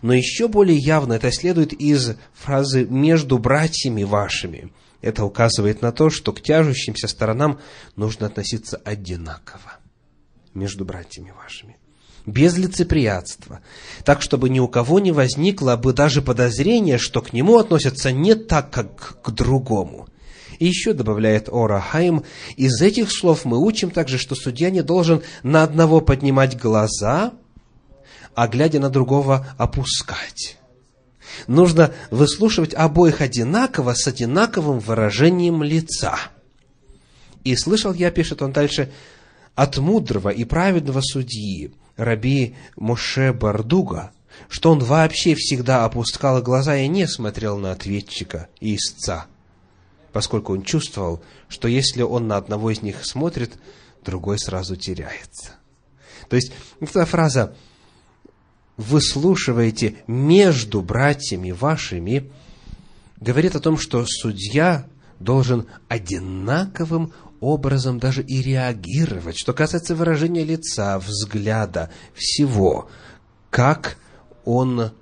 Но 0.00 0.14
еще 0.14 0.48
более 0.48 0.78
явно 0.78 1.14
это 1.14 1.30
следует 1.30 1.72
из 1.72 2.16
фразы 2.34 2.84
«между 2.84 3.38
братьями 3.38 4.04
вашими». 4.04 4.72
Это 5.00 5.24
указывает 5.24 5.82
на 5.82 5.90
то, 5.90 6.10
что 6.10 6.32
к 6.32 6.40
тяжущимся 6.40 7.08
сторонам 7.08 7.58
нужно 7.96 8.26
относиться 8.26 8.80
одинаково 8.84 9.78
между 10.54 10.84
братьями 10.84 11.32
вашими. 11.32 11.76
Без 12.24 12.56
лицеприятства. 12.56 13.60
Так, 14.04 14.22
чтобы 14.22 14.48
ни 14.48 14.60
у 14.60 14.68
кого 14.68 15.00
не 15.00 15.10
возникло 15.10 15.74
бы 15.74 15.92
даже 15.92 16.22
подозрение, 16.22 16.98
что 16.98 17.20
к 17.20 17.32
нему 17.32 17.58
относятся 17.58 18.12
не 18.12 18.36
так, 18.36 18.70
как 18.70 19.20
к 19.22 19.30
другому. 19.30 20.06
И 20.62 20.66
еще 20.66 20.92
добавляет 20.92 21.48
Ора 21.48 21.80
Хайм, 21.80 22.22
из 22.56 22.80
этих 22.80 23.10
слов 23.10 23.44
мы 23.44 23.58
учим 23.58 23.90
также, 23.90 24.16
что 24.16 24.36
судья 24.36 24.70
не 24.70 24.80
должен 24.80 25.20
на 25.42 25.64
одного 25.64 26.00
поднимать 26.00 26.56
глаза, 26.56 27.32
а 28.36 28.46
глядя 28.46 28.78
на 28.78 28.88
другого 28.88 29.44
опускать. 29.58 30.58
Нужно 31.48 31.92
выслушивать 32.12 32.74
обоих 32.74 33.20
одинаково, 33.20 33.94
с 33.94 34.06
одинаковым 34.06 34.78
выражением 34.78 35.64
лица. 35.64 36.16
И 37.42 37.56
слышал 37.56 37.92
я, 37.92 38.12
пишет 38.12 38.40
он 38.40 38.52
дальше, 38.52 38.92
от 39.56 39.78
мудрого 39.78 40.28
и 40.28 40.44
праведного 40.44 41.00
судьи, 41.00 41.74
раби 41.96 42.54
Моше 42.76 43.32
Бардуга, 43.32 44.12
что 44.48 44.70
он 44.70 44.78
вообще 44.78 45.34
всегда 45.34 45.84
опускал 45.84 46.40
глаза 46.40 46.76
и 46.76 46.86
не 46.86 47.08
смотрел 47.08 47.58
на 47.58 47.72
ответчика 47.72 48.46
и 48.60 48.76
истца, 48.76 49.26
поскольку 50.12 50.52
он 50.52 50.62
чувствовал, 50.62 51.22
что 51.48 51.68
если 51.68 52.02
он 52.02 52.28
на 52.28 52.36
одного 52.36 52.70
из 52.70 52.82
них 52.82 53.04
смотрит, 53.04 53.52
другой 54.04 54.38
сразу 54.38 54.76
теряется. 54.76 55.56
То 56.28 56.36
есть, 56.36 56.52
эта 56.80 57.04
фраза 57.06 57.54
выслушиваете 58.76 59.96
между 60.06 60.82
братьями 60.82 61.50
вашими, 61.50 62.30
говорит 63.20 63.54
о 63.54 63.60
том, 63.60 63.78
что 63.78 64.04
судья 64.06 64.86
должен 65.18 65.66
одинаковым 65.88 67.12
образом 67.40 67.98
даже 67.98 68.22
и 68.22 68.40
реагировать, 68.40 69.38
что 69.38 69.52
касается 69.52 69.94
выражения 69.94 70.44
лица, 70.44 70.98
взгляда, 70.98 71.90
всего, 72.14 72.88
как 73.50 73.98
он 74.44 74.92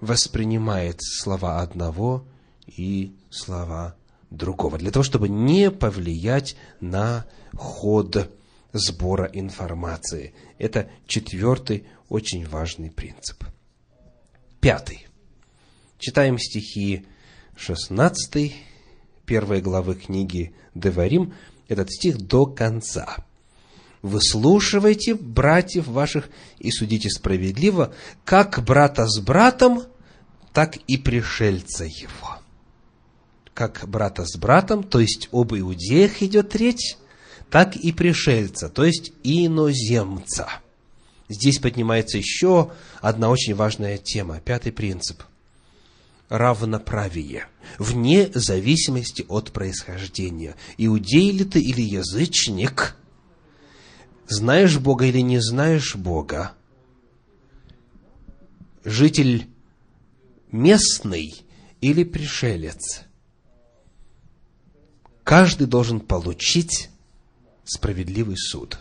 воспринимает 0.00 0.98
слова 1.00 1.60
одного 1.60 2.24
и 2.66 3.12
слова 3.30 3.94
другого, 4.30 4.78
для 4.78 4.90
того, 4.90 5.02
чтобы 5.02 5.28
не 5.28 5.70
повлиять 5.70 6.56
на 6.80 7.26
ход 7.54 8.30
сбора 8.72 9.28
информации. 9.32 10.34
Это 10.58 10.90
четвертый 11.06 11.86
очень 12.08 12.46
важный 12.46 12.90
принцип. 12.90 13.44
Пятый. 14.60 15.06
Читаем 15.98 16.38
стихи 16.38 17.06
16, 17.56 18.54
первой 19.26 19.60
главы 19.60 19.94
книги 19.94 20.54
Деварим, 20.74 21.34
этот 21.68 21.90
стих 21.90 22.18
до 22.18 22.46
конца. 22.46 23.16
«Выслушивайте 24.02 25.14
братьев 25.14 25.86
ваших 25.86 26.30
и 26.58 26.70
судите 26.70 27.10
справедливо, 27.10 27.92
как 28.24 28.64
брата 28.64 29.06
с 29.06 29.20
братом, 29.20 29.82
так 30.54 30.76
и 30.76 30.96
пришельца 30.96 31.84
его». 31.84 32.39
Как 33.60 33.86
брата 33.86 34.24
с 34.24 34.38
братом, 34.38 34.82
то 34.82 35.00
есть 35.00 35.28
об 35.32 35.52
иудеях 35.52 36.22
идет 36.22 36.56
речь, 36.56 36.96
так 37.50 37.76
и 37.76 37.92
пришельца, 37.92 38.70
то 38.70 38.86
есть 38.86 39.12
иноземца– 39.22 40.48
здесь 41.28 41.58
поднимается 41.58 42.16
еще 42.16 42.72
одна 43.02 43.28
очень 43.28 43.54
важная 43.54 43.98
тема, 43.98 44.40
пятый 44.40 44.72
принцип. 44.72 45.22
Равноправие, 46.30 47.48
вне 47.78 48.30
зависимости 48.32 49.26
от 49.28 49.52
происхождения. 49.52 50.56
Иудей 50.78 51.30
ли 51.30 51.44
ты 51.44 51.60
или 51.60 51.82
язычник, 51.82 52.96
знаешь 54.26 54.78
Бога 54.78 55.04
или 55.04 55.20
не 55.20 55.38
знаешь 55.38 55.96
Бога, 55.96 56.52
житель 58.84 59.48
местный 60.50 61.42
или 61.82 62.04
пришелец, 62.04 63.02
каждый 65.24 65.66
должен 65.66 66.00
получить 66.00 66.90
справедливый 67.64 68.36
суд. 68.36 68.80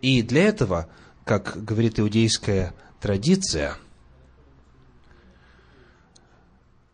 И 0.00 0.22
для 0.22 0.44
этого 0.44 0.88
как 1.24 1.64
говорит 1.64 2.00
иудейская 2.00 2.74
традиция, 3.00 3.76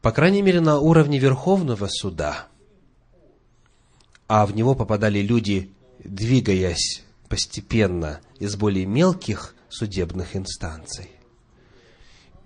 по 0.02 0.12
крайней 0.12 0.42
мере, 0.42 0.60
на 0.60 0.78
уровне 0.78 1.18
Верховного 1.18 1.88
суда, 1.88 2.48
а 4.28 4.44
в 4.44 4.54
него 4.54 4.74
попадали 4.74 5.20
люди, 5.20 5.72
двигаясь 6.04 7.02
постепенно 7.28 8.20
из 8.38 8.56
более 8.56 8.86
мелких 8.86 9.54
судебных 9.68 10.36
инстанций. 10.36 11.10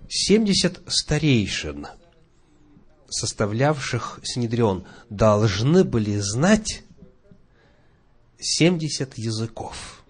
70 0.07 0.81
старейшин, 0.87 1.87
составлявших 3.11 4.21
Синедрион, 4.23 4.85
должны 5.11 5.83
были 5.83 6.17
знать 6.17 6.81
70 8.39 9.19
языков– 9.19 9.97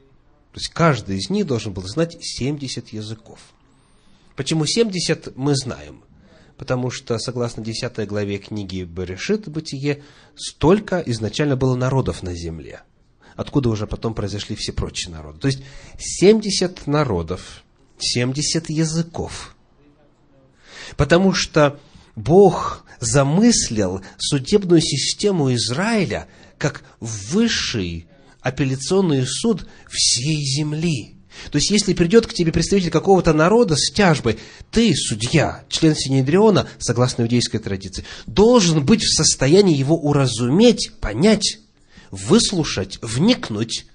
то 0.52 0.60
есть 0.60 0.70
каждый 0.70 1.18
из 1.18 1.30
них 1.30 1.46
должен 1.48 1.72
был 1.72 1.84
знать 1.84 2.18
70 2.20 2.90
языков. 2.90 3.40
Почему 4.36 4.66
70, 4.66 5.38
мы 5.38 5.56
знаем. 5.56 6.04
Потому 6.58 6.92
что, 6.92 7.18
согласно 7.20 7.64
10 7.64 8.08
главе 8.08 8.38
книги 8.38 8.84
Берешит, 8.84 9.48
Бытие, 9.48 10.04
столько 10.36 11.02
изначально 11.06 11.56
было 11.56 11.76
народов 11.76 12.22
на 12.22 12.36
земле. 12.36 12.82
Откуда 13.36 13.70
уже 13.70 13.88
потом 13.88 14.14
произошли 14.14 14.56
все 14.58 14.74
прочие 14.74 15.14
народы. 15.14 15.40
То 15.40 15.48
есть 15.48 15.64
70 15.98 16.86
народов, 16.86 17.64
70 17.98 18.70
языков. 18.70 19.56
Потому 20.98 21.34
что 21.34 21.80
Бог 22.15 22.86
замыслил 23.00 24.02
судебную 24.17 24.82
систему 24.82 25.54
Израиля 25.54 26.28
как 26.58 26.84
высший 27.00 28.08
апелляционный 28.41 29.26
суд 29.26 29.67
всей 29.89 30.43
земли. 30.43 31.15
То 31.52 31.58
есть, 31.58 31.71
если 31.71 31.93
придет 31.93 32.28
к 32.28 32.34
тебе 32.34 32.52
представитель 32.52 32.91
какого-то 32.91 33.34
народа 33.34 33.76
с 33.76 33.91
тяжбой, 33.91 34.38
ты, 34.69 34.93
судья, 34.93 35.63
член 35.69 35.95
Синедриона, 35.95 36.67
согласно 36.78 37.24
иудейской 37.24 37.60
традиции, 37.60 38.04
должен 38.28 38.86
быть 38.86 39.04
в 39.04 39.15
состоянии 39.15 39.76
его 39.76 39.97
уразуметь, 39.97 40.91
понять, 41.00 41.60
выслушать, 42.12 43.00
вникнуть. 43.02 43.86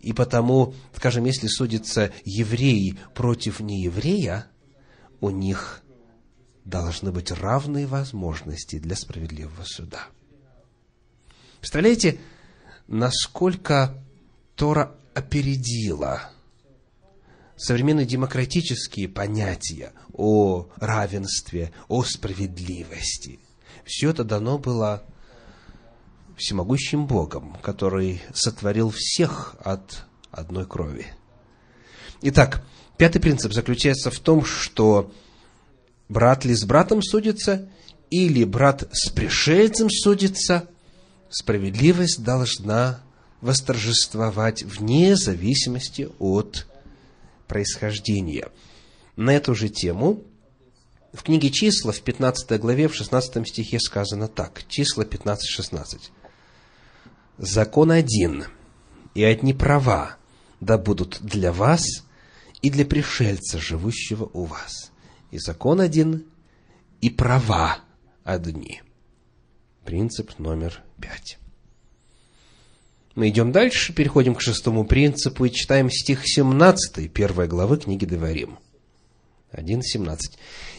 И 0.00 0.12
потому, 0.12 0.74
скажем, 0.94 1.24
если 1.24 1.46
судится 1.46 2.12
еврей 2.24 2.98
против 3.14 3.60
нееврея, 3.60 4.46
у 5.20 5.30
них 5.30 5.83
должны 6.64 7.12
быть 7.12 7.30
равные 7.30 7.86
возможности 7.86 8.78
для 8.78 8.96
справедливого 8.96 9.64
суда. 9.64 10.06
Представляете, 11.60 12.18
насколько 12.86 14.02
Тора 14.56 14.94
опередила 15.14 16.30
современные 17.56 18.06
демократические 18.06 19.08
понятия 19.08 19.92
о 20.12 20.68
равенстве, 20.76 21.72
о 21.88 22.02
справедливости. 22.02 23.38
Все 23.84 24.10
это 24.10 24.24
дано 24.24 24.58
было 24.58 25.04
всемогущим 26.36 27.06
Богом, 27.06 27.56
который 27.62 28.20
сотворил 28.32 28.90
всех 28.90 29.56
от 29.60 30.04
одной 30.30 30.66
крови. 30.66 31.06
Итак, 32.22 32.64
пятый 32.96 33.20
принцип 33.20 33.52
заключается 33.52 34.10
в 34.10 34.18
том, 34.18 34.44
что 34.44 35.12
брат 36.14 36.44
ли 36.44 36.54
с 36.54 36.64
братом 36.64 37.02
судится, 37.02 37.68
или 38.08 38.44
брат 38.44 38.88
с 38.92 39.10
пришельцем 39.10 39.90
судится, 39.90 40.68
справедливость 41.28 42.22
должна 42.22 43.00
восторжествовать 43.40 44.62
вне 44.62 45.16
зависимости 45.16 46.08
от 46.20 46.66
происхождения. 47.48 48.48
На 49.16 49.34
эту 49.34 49.54
же 49.56 49.68
тему 49.68 50.22
в 51.12 51.24
книге 51.24 51.50
«Числа» 51.50 51.92
в 51.92 52.00
15 52.00 52.60
главе, 52.60 52.88
в 52.88 52.94
16 52.94 53.46
стихе 53.48 53.80
сказано 53.80 54.28
так. 54.28 54.62
Числа 54.68 55.02
15-16. 55.02 55.98
«Закон 57.38 57.90
один, 57.90 58.44
и 59.14 59.24
одни 59.24 59.52
права 59.52 60.16
да 60.60 60.78
будут 60.78 61.18
для 61.20 61.52
вас 61.52 61.84
и 62.62 62.70
для 62.70 62.84
пришельца, 62.84 63.58
живущего 63.58 64.30
у 64.32 64.44
вас. 64.44 64.93
И 65.34 65.38
закон 65.38 65.80
один, 65.80 66.26
и 67.00 67.10
права 67.10 67.78
одни». 68.22 68.82
Принцип 69.84 70.38
номер 70.38 70.80
пять. 71.00 71.38
Мы 73.16 73.30
идем 73.30 73.50
дальше, 73.50 73.92
переходим 73.92 74.36
к 74.36 74.40
шестому 74.40 74.84
принципу 74.84 75.44
и 75.44 75.50
читаем 75.50 75.90
стих 75.90 76.20
17 76.24 77.12
первой 77.12 77.48
главы 77.48 77.78
книги 77.78 78.04
Деварим. 78.04 78.60
1.17. 79.50 80.18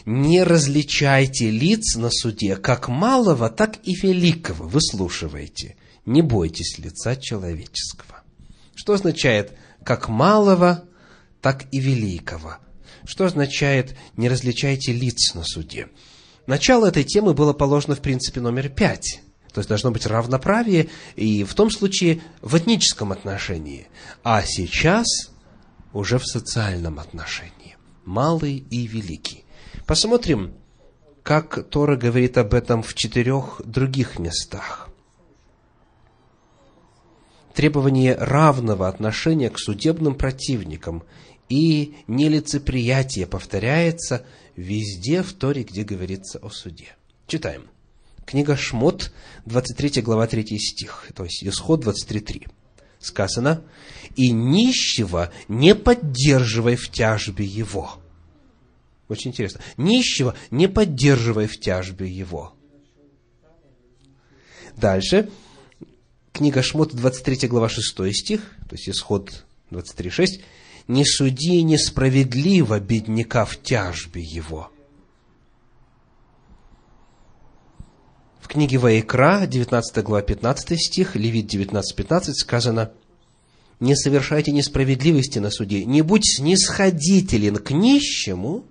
«Не 0.06 0.42
различайте 0.42 1.50
лиц 1.50 1.94
на 1.96 2.08
суде, 2.10 2.56
как 2.56 2.88
малого, 2.88 3.50
так 3.50 3.76
и 3.86 3.94
великого. 3.94 4.66
Выслушивайте. 4.66 5.76
Не 6.06 6.22
бойтесь 6.22 6.78
лица 6.78 7.14
человеческого». 7.14 8.22
Что 8.74 8.94
означает 8.94 9.52
«как 9.84 10.08
малого, 10.08 10.84
так 11.42 11.66
и 11.72 11.78
великого»? 11.78 12.56
Что 13.06 13.24
означает 13.24 13.96
«не 14.16 14.28
различайте 14.28 14.92
лиц 14.92 15.34
на 15.34 15.44
суде»? 15.44 15.88
Начало 16.46 16.86
этой 16.86 17.04
темы 17.04 17.32
было 17.32 17.52
положено 17.52 17.96
в 17.96 18.00
принципе 18.00 18.40
номер 18.40 18.68
пять– 18.68 19.20
то 19.56 19.60
есть 19.60 19.70
должно 19.70 19.90
быть 19.90 20.04
равноправие 20.04 20.90
и 21.14 21.42
в 21.42 21.54
том 21.54 21.70
случае 21.70 22.20
в 22.42 22.58
этническом 22.58 23.10
отношении. 23.10 23.88
А 24.22 24.42
сейчас 24.42 25.06
уже 25.94 26.18
в 26.18 26.26
социальном 26.26 26.98
отношении. 26.98 27.78
Малый 28.04 28.56
и 28.58 28.86
великий. 28.86 29.46
Посмотрим, 29.86 30.52
как 31.22 31.70
Тора 31.70 31.96
говорит 31.96 32.36
об 32.36 32.52
этом 32.52 32.82
в 32.82 32.92
четырех 32.92 33.62
других 33.64 34.18
местах. 34.18 34.90
Требование 37.54 38.14
равного 38.14 38.88
отношения 38.88 39.48
к 39.48 39.58
судебным 39.58 40.16
противникам 40.16 41.02
и 41.48 41.94
нелицеприятие 42.06 43.26
повторяется 43.26 44.24
везде 44.56 45.22
в 45.22 45.32
Торе, 45.32 45.62
где 45.62 45.82
говорится 45.84 46.38
о 46.38 46.50
суде. 46.50 46.96
Читаем. 47.26 47.64
Книга 48.24 48.56
Шмот, 48.56 49.12
23 49.44 50.02
глава, 50.02 50.26
3 50.26 50.58
стих, 50.58 51.10
то 51.14 51.24
есть 51.24 51.44
Исход 51.44 51.84
23.3. 51.84 52.48
Сказано, 52.98 53.62
«И 54.16 54.32
нищего 54.32 55.30
не 55.48 55.74
поддерживай 55.74 56.74
в 56.74 56.90
тяжбе 56.90 57.44
его». 57.44 58.00
Очень 59.08 59.30
интересно. 59.30 59.60
Нищего 59.76 60.34
не 60.50 60.68
поддерживай 60.68 61.46
в 61.46 61.60
тяжбе 61.60 62.08
его. 62.08 62.54
Дальше. 64.76 65.30
Книга 66.32 66.62
Шмот, 66.62 66.94
23 66.94 67.48
глава, 67.48 67.68
6 67.68 68.12
стих, 68.12 68.56
то 68.68 68.74
есть 68.74 68.88
Исход 68.88 69.44
23.6. 69.70 70.42
«Не 70.88 71.04
суди 71.04 71.62
несправедливо 71.62 72.78
бедняка 72.80 73.44
в 73.44 73.56
тяжбе 73.60 74.22
его». 74.22 74.70
В 78.40 78.48
книге 78.48 78.78
Ваикра, 78.78 79.44
19 79.46 80.04
глава, 80.04 80.22
15 80.22 80.80
стих, 80.80 81.16
Левит 81.16 81.48
19, 81.48 81.96
15 81.96 82.36
сказано, 82.38 82.92
«Не 83.80 83.96
совершайте 83.96 84.52
несправедливости 84.52 85.40
на 85.40 85.50
суде, 85.50 85.84
не 85.84 86.02
будь 86.02 86.24
снисходителен 86.24 87.56
к 87.56 87.72
нищему 87.72 88.64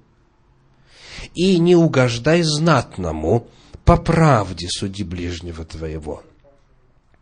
и 1.33 1.59
не 1.59 1.75
угождай 1.75 2.41
знатному, 2.43 3.49
по 3.83 3.97
правде 3.97 4.67
суди 4.69 5.03
ближнего 5.03 5.65
твоего». 5.65 6.23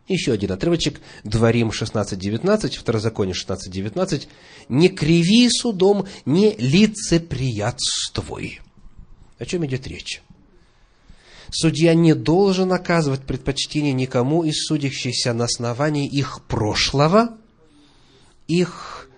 Еще 0.06 0.32
один 0.32 0.52
отрывочек, 0.52 1.00
Дворим 1.22 1.70
16.19, 1.70 2.78
Второзаконие 2.78 3.34
16.19. 3.34 4.26
«Не 4.68 4.90
криви 4.90 5.48
судом, 5.48 6.06
не 6.26 6.54
лицеприятствуй». 6.56 8.60
О 9.38 9.46
чем 9.46 9.64
идет 9.64 9.86
речь? 9.86 10.22
Судья 11.50 11.94
не 11.94 12.14
должен 12.14 12.72
оказывать 12.72 13.22
предпочтение 13.22 13.92
никому 13.92 14.44
из 14.44 14.66
судящихся 14.66 15.32
на 15.32 15.44
основании 15.44 16.06
их 16.06 16.42
прошлого, 16.42 17.38
их 18.46 19.08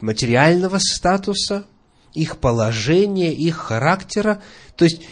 материального 0.00 0.78
статуса, 0.78 1.66
их 2.14 2.38
положения, 2.38 3.34
их 3.34 3.56
характера. 3.56 4.42
То 4.76 4.84
есть 4.84 5.02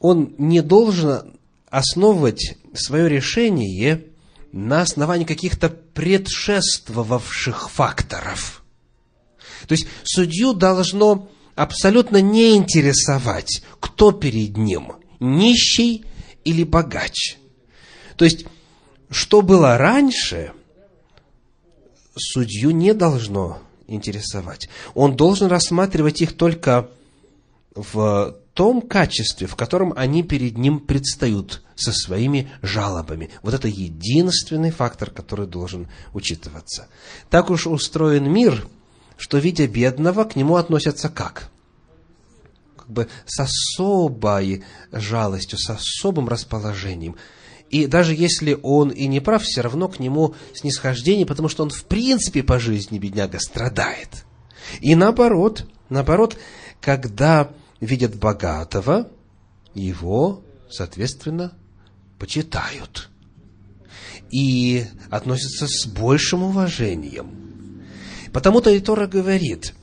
он 0.00 0.34
не 0.38 0.60
должен 0.60 1.34
основывать 1.70 2.56
свое 2.76 3.08
решение 3.08 4.04
на 4.52 4.82
основании 4.82 5.24
каких-то 5.24 5.68
предшествовавших 5.68 7.70
факторов. 7.70 8.62
То 9.66 9.72
есть 9.72 9.86
судью 10.04 10.52
должно 10.52 11.28
абсолютно 11.54 12.20
не 12.20 12.56
интересовать, 12.56 13.62
кто 13.80 14.12
перед 14.12 14.56
ним, 14.56 14.92
нищий 15.20 16.04
или 16.44 16.62
богач. 16.62 17.38
То 18.16 18.24
есть, 18.24 18.46
что 19.10 19.42
было 19.42 19.76
раньше, 19.76 20.52
судью 22.16 22.70
не 22.70 22.94
должно 22.94 23.60
интересовать. 23.86 24.68
Он 24.94 25.16
должен 25.16 25.48
рассматривать 25.48 26.22
их 26.22 26.36
только 26.36 26.88
в 27.74 28.36
том 28.56 28.80
качестве, 28.80 29.46
в 29.46 29.54
котором 29.54 29.92
они 29.96 30.22
перед 30.22 30.56
ним 30.56 30.80
предстают 30.80 31.62
со 31.74 31.92
своими 31.92 32.50
жалобами. 32.62 33.28
Вот 33.42 33.52
это 33.52 33.68
единственный 33.68 34.70
фактор, 34.70 35.10
который 35.10 35.46
должен 35.46 35.88
учитываться. 36.14 36.88
Так 37.28 37.50
уж 37.50 37.66
устроен 37.66 38.32
мир, 38.32 38.66
что, 39.18 39.36
видя 39.36 39.68
бедного, 39.68 40.24
к 40.24 40.36
нему 40.36 40.56
относятся 40.56 41.10
как? 41.10 41.50
Как 42.78 42.88
бы 42.88 43.08
с 43.26 43.38
особой 43.38 44.64
жалостью, 44.90 45.58
с 45.58 45.68
особым 45.68 46.26
расположением. 46.26 47.16
И 47.68 47.86
даже 47.86 48.14
если 48.14 48.58
он 48.62 48.88
и 48.88 49.06
не 49.06 49.20
прав, 49.20 49.42
все 49.42 49.60
равно 49.60 49.88
к 49.88 50.00
нему 50.00 50.34
снисхождение, 50.54 51.26
потому 51.26 51.50
что 51.50 51.62
он 51.62 51.68
в 51.68 51.84
принципе 51.84 52.42
по 52.42 52.58
жизни, 52.58 52.98
бедняга, 52.98 53.38
страдает. 53.38 54.24
И 54.80 54.94
наоборот, 54.94 55.66
наоборот, 55.90 56.38
когда 56.80 57.50
видят 57.80 58.16
богатого, 58.16 59.10
его, 59.74 60.42
соответственно, 60.70 61.52
почитают. 62.18 63.10
И 64.30 64.84
относятся 65.10 65.66
с 65.68 65.86
большим 65.86 66.42
уважением. 66.42 67.84
Потому-то 68.32 68.70
и 68.70 68.80
Тора 68.80 69.06
говорит, 69.06 69.74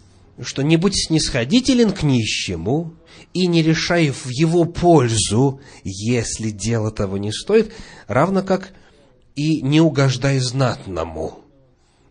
что 0.42 0.64
не 0.64 0.78
будь 0.78 0.96
снисходителен 0.96 1.92
к 1.92 2.04
нищему 2.04 2.96
и 3.34 3.48
не 3.48 3.62
решай 3.62 4.10
в 4.10 4.28
его 4.30 4.66
пользу, 4.66 5.62
если 5.84 6.50
дело 6.50 6.92
того 6.92 7.18
не 7.18 7.32
стоит, 7.32 7.72
равно 8.08 8.44
как 8.44 8.74
и 9.36 9.62
не 9.62 9.80
угождай 9.82 10.40
знатному, 10.40 11.40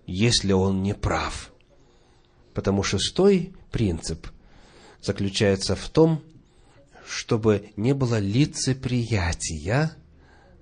если 0.06 0.52
он 0.52 0.82
не 0.82 0.94
прав. 0.94 1.52
Потому 2.54 2.82
шестой 2.82 3.52
принцип 3.70 4.26
заключается 5.02 5.74
в 5.76 5.88
том, 5.88 6.22
чтобы 7.06 7.70
не 7.76 7.92
было 7.92 8.18
лицеприятия, 8.18 9.94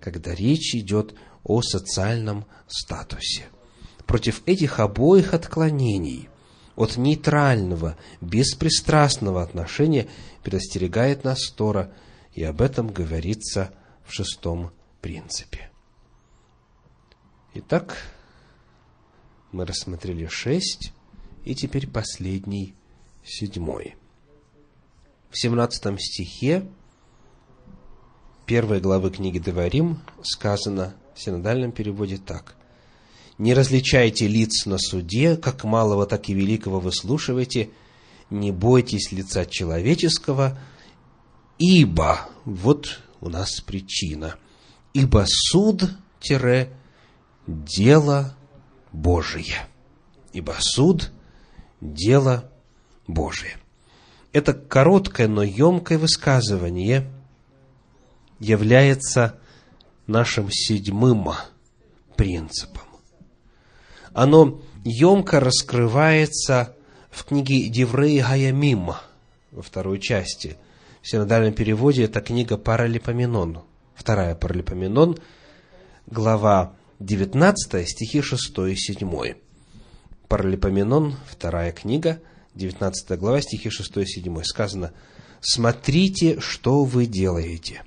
когда 0.01 0.35
речь 0.35 0.75
идет 0.75 1.15
о 1.45 1.63
социальном 1.63 2.47
статусе. 2.67 3.45
Против 4.07 4.43
этих 4.47 4.81
обоих 4.81 5.35
отклонений 5.35 6.29
от 6.75 6.97
нейтрального, 6.97 7.97
беспристрастного 8.21 9.43
отношения 9.43 10.09
предостерегает 10.43 11.23
нас 11.23 11.51
Тора, 11.51 11.93
и 12.33 12.43
об 12.43 12.63
этом 12.63 12.89
говорится 12.89 13.73
в 14.07 14.13
шестом 14.13 14.73
принципе. 15.01 15.71
Итак, 17.55 17.97
мы 19.53 19.67
рассмотрели 19.67 20.27
шесть, 20.27 20.93
и 21.45 21.55
теперь 21.55 21.87
последний, 21.87 22.75
седьмой. 23.25 23.97
В 25.31 25.39
семнадцатом 25.39 25.99
стихе 25.99 26.69
первой 28.47 28.81
главы 28.81 29.11
книги 29.13 29.39
Деварим 29.39 30.01
сказано 30.25 30.97
в 31.15 31.23
синодальном 31.23 31.71
переводе 31.71 32.17
так. 32.17 32.57
«Не 33.39 33.55
различайте 33.55 34.27
лиц 34.27 34.67
на 34.67 34.77
суде, 34.77 35.37
как 35.37 35.63
малого, 35.63 36.05
так 36.07 36.29
и 36.29 36.35
великого 36.35 36.81
выслушивайте, 36.81 37.71
не 38.29 38.51
бойтесь 38.51 39.13
лица 39.13 39.47
человеческого, 39.47 40.59
ибо...» 41.59 42.29
Вот 42.45 43.01
у 43.21 43.29
нас 43.29 43.61
причина. 43.61 44.35
«Ибо 44.95 45.27
суд-дело 45.29 45.95
Божие». 48.93 49.69
Ибо 50.33 50.57
суд– 50.59 51.13
дело 51.81 52.51
Божие. 53.07 53.57
Это 54.33 54.55
короткое, 54.55 55.29
но 55.29 55.43
емкое 55.43 55.99
высказывание– 55.99 57.11
является 58.41 59.39
нашим 60.07 60.51
седьмым 60.51 61.29
принципом. 62.17 62.83
Оно 64.13 64.61
емко 64.83 65.39
раскрывается 65.39 66.75
в 67.11 67.25
книге 67.25 67.69
Деврей 67.69 68.21
Гаямим 68.21 68.95
во 69.53 69.63
второй 69.63 70.01
части. 70.01 70.57
В 71.03 71.09
синодальном 71.09 71.53
переводе 71.53 72.05
это 72.05 72.21
книга 72.21 72.57
Паралипоменон. 72.57 73.61
Вторая 73.95 74.35
Паралипоменон, 74.35 75.19
глава 76.07 76.73
19, 76.99 77.89
стихи 77.89 78.23
6 78.23 78.59
и 78.71 78.75
7. 78.75 79.35
Паралипоменон, 80.29 81.17
вторая 81.29 81.73
книга, 81.73 82.21
19 82.55 83.19
глава, 83.19 83.41
стихи 83.41 83.71
6 83.71 83.97
и 83.99 84.07
7. 84.07 84.43
Сказано, 84.43 84.93
«Смотрите, 85.41 86.41
что 86.41 86.85
вы 86.85 87.07
делаете» 87.07 87.83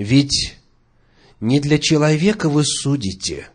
Ведь 0.00 0.56
не 1.40 1.60
для 1.60 1.78
человека 1.78 2.48
вы 2.48 2.64
судите, 2.64 3.48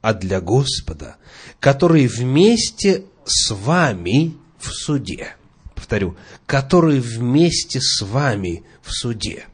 а 0.00 0.14
для 0.14 0.40
Господа, 0.40 1.16
который 1.58 2.06
вместе 2.06 3.04
с 3.26 3.50
вами 3.50 4.38
в 4.58 4.70
суде. 4.72 5.36
Повторю, 5.74 6.16
который 6.46 6.98
вместе 6.98 7.78
с 7.82 8.00
вами 8.00 8.64
в 8.80 8.90
суде. 8.90 9.44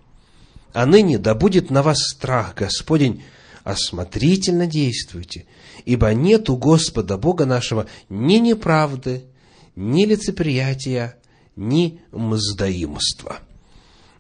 А 0.72 0.86
ныне 0.86 1.18
да 1.18 1.34
будет 1.34 1.70
на 1.70 1.82
вас 1.82 1.98
страх 2.00 2.54
Господень, 2.54 3.24
осмотрительно 3.64 4.68
действуйте, 4.68 5.46
ибо 5.84 6.14
нет 6.14 6.48
у 6.50 6.56
Господа 6.56 7.18
Бога 7.18 7.46
нашего 7.46 7.88
ни 8.08 8.34
неправды, 8.34 9.24
ни 9.76 10.06
лицеприятия, 10.06 11.18
ни 11.54 12.00
мздоимства. 12.10 13.38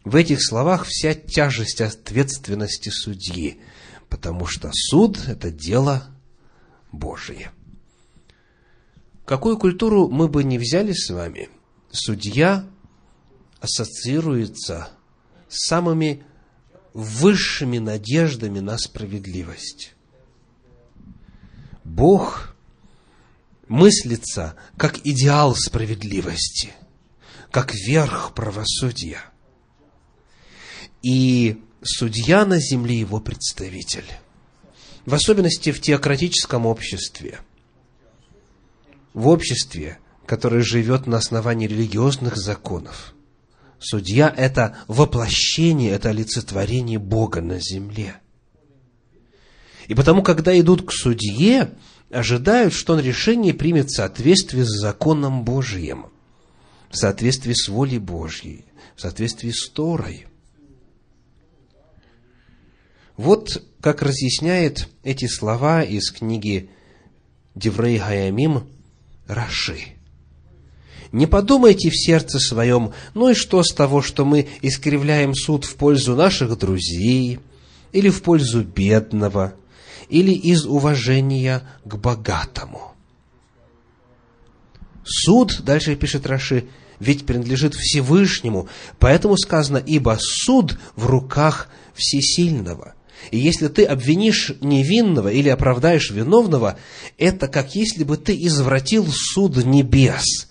В 0.04 0.14
этих 0.14 0.44
словах 0.44 0.84
вся 0.84 1.14
тяжесть 1.14 1.80
ответственности 1.80 2.90
судьи, 2.90 3.60
потому 4.08 4.46
что 4.46 4.70
суд– 4.72 5.18
это 5.26 5.50
дело 5.50 6.06
Божие. 6.92 7.50
Какую 9.24 9.58
культуру 9.58 10.08
мы 10.08 10.28
бы 10.28 10.44
не 10.44 10.58
взяли 10.58 10.92
с 10.92 11.10
вами, 11.10 11.48
судья 11.90 12.64
ассоциируется 13.60 14.90
с 15.48 15.66
самыми 15.66 16.22
высшими 16.94 17.78
надеждами 17.78 18.60
на 18.60 18.78
справедливость. 18.78 19.94
Бог 21.82 22.55
мыслится 23.68 24.56
как 24.76 24.98
идеал 25.04 25.54
справедливости, 25.54 26.72
как 27.50 27.74
верх 27.74 28.32
правосудия– 28.34 29.20
и 31.06 31.62
судья 31.82 32.44
на 32.44 32.58
земле 32.58 32.98
его 32.98 33.20
представитель. 33.20 34.10
В 35.04 35.14
особенности 35.14 35.70
в 35.70 35.80
теократическом 35.80 36.66
обществе. 36.66 37.38
В 39.14 39.28
обществе, 39.28 40.00
которое 40.26 40.62
живет 40.62 41.06
на 41.06 41.18
основании 41.18 41.68
религиозных 41.68 42.36
законов. 42.36 43.14
Судья– 43.78 44.34
это 44.36 44.78
воплощение, 44.88 45.92
это 45.92 46.08
олицетворение 46.08 46.98
Бога 46.98 47.40
на 47.40 47.60
земле. 47.60 48.16
И 49.86 49.94
потому, 49.94 50.24
когда 50.24 50.58
идут 50.58 50.84
к 50.88 50.90
судье, 50.90 51.72
ожидают, 52.10 52.72
что 52.72 52.94
он 52.94 53.00
решение 53.00 53.54
примет 53.54 53.88
в 53.88 53.96
соответствии 53.96 54.62
с 54.62 54.80
законом 54.80 55.44
Божиим, 55.44 56.06
в 56.90 56.96
соответствии 56.96 57.52
с 57.52 57.68
волей 57.68 57.98
Божьей, 57.98 58.64
в 58.94 59.00
соответствии 59.00 59.50
с 59.50 59.68
Торой– 59.70 60.26
вот 63.16 63.62
как 63.80 64.02
разъясняет 64.02 64.88
эти 65.02 65.26
слова 65.26 65.82
из 65.82 66.10
книги 66.10 66.68
Деврей 67.54 67.98
Гаямим 67.98 68.64
Раши. 69.26 69.78
Не 71.12 71.26
подумайте 71.26 71.88
в 71.88 71.96
сердце 71.96 72.38
своем, 72.38 72.92
ну 73.14 73.30
и 73.30 73.34
что 73.34 73.62
с 73.62 73.72
того, 73.72 74.02
что 74.02 74.24
мы 74.26 74.48
искривляем 74.60 75.34
суд 75.34 75.64
в 75.64 75.76
пользу 75.76 76.14
наших 76.14 76.58
друзей, 76.58 77.38
или 77.92 78.10
в 78.10 78.22
пользу 78.22 78.64
бедного, 78.64 79.54
или 80.08 80.32
из 80.32 80.64
уважения 80.66 81.62
к 81.84 81.96
богатому. 81.96 82.94
Суд, 85.04 85.62
дальше 85.62 85.94
пишет 85.96 86.26
Раши, 86.26 86.66
ведь 86.98 87.26
принадлежит 87.26 87.74
Всевышнему, 87.74 88.68
поэтому 88.98 89.36
сказано, 89.36 89.78
ибо 89.78 90.18
суд 90.20 90.78
в 90.96 91.06
руках 91.06 91.68
Всесильного. 91.94 92.94
И 93.30 93.38
если 93.38 93.68
ты 93.68 93.84
обвинишь 93.84 94.52
невинного 94.60 95.28
или 95.28 95.48
оправдаешь 95.48 96.10
виновного, 96.10 96.78
это 97.18 97.48
как 97.48 97.74
если 97.74 98.04
бы 98.04 98.16
ты 98.16 98.36
извратил 98.46 99.06
суд 99.10 99.56
небес. 99.64 100.48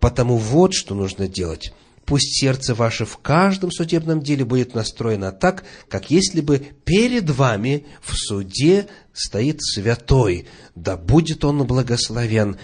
Потому 0.00 0.36
вот 0.36 0.74
что 0.74 0.94
нужно 0.94 1.28
делать. 1.28 1.72
Пусть 2.06 2.40
сердце 2.40 2.74
ваше 2.74 3.04
в 3.04 3.18
каждом 3.18 3.70
судебном 3.70 4.22
деле 4.22 4.44
будет 4.44 4.74
настроено 4.74 5.32
так, 5.32 5.64
как 5.88 6.10
если 6.10 6.40
бы 6.40 6.58
перед 6.84 7.28
вами 7.28 7.84
в 8.00 8.16
суде 8.16 8.86
стоит 9.12 9.62
святой, 9.62 10.46
да 10.74 10.96
будет 10.96 11.44
он 11.44 11.66
благословен. 11.66 12.56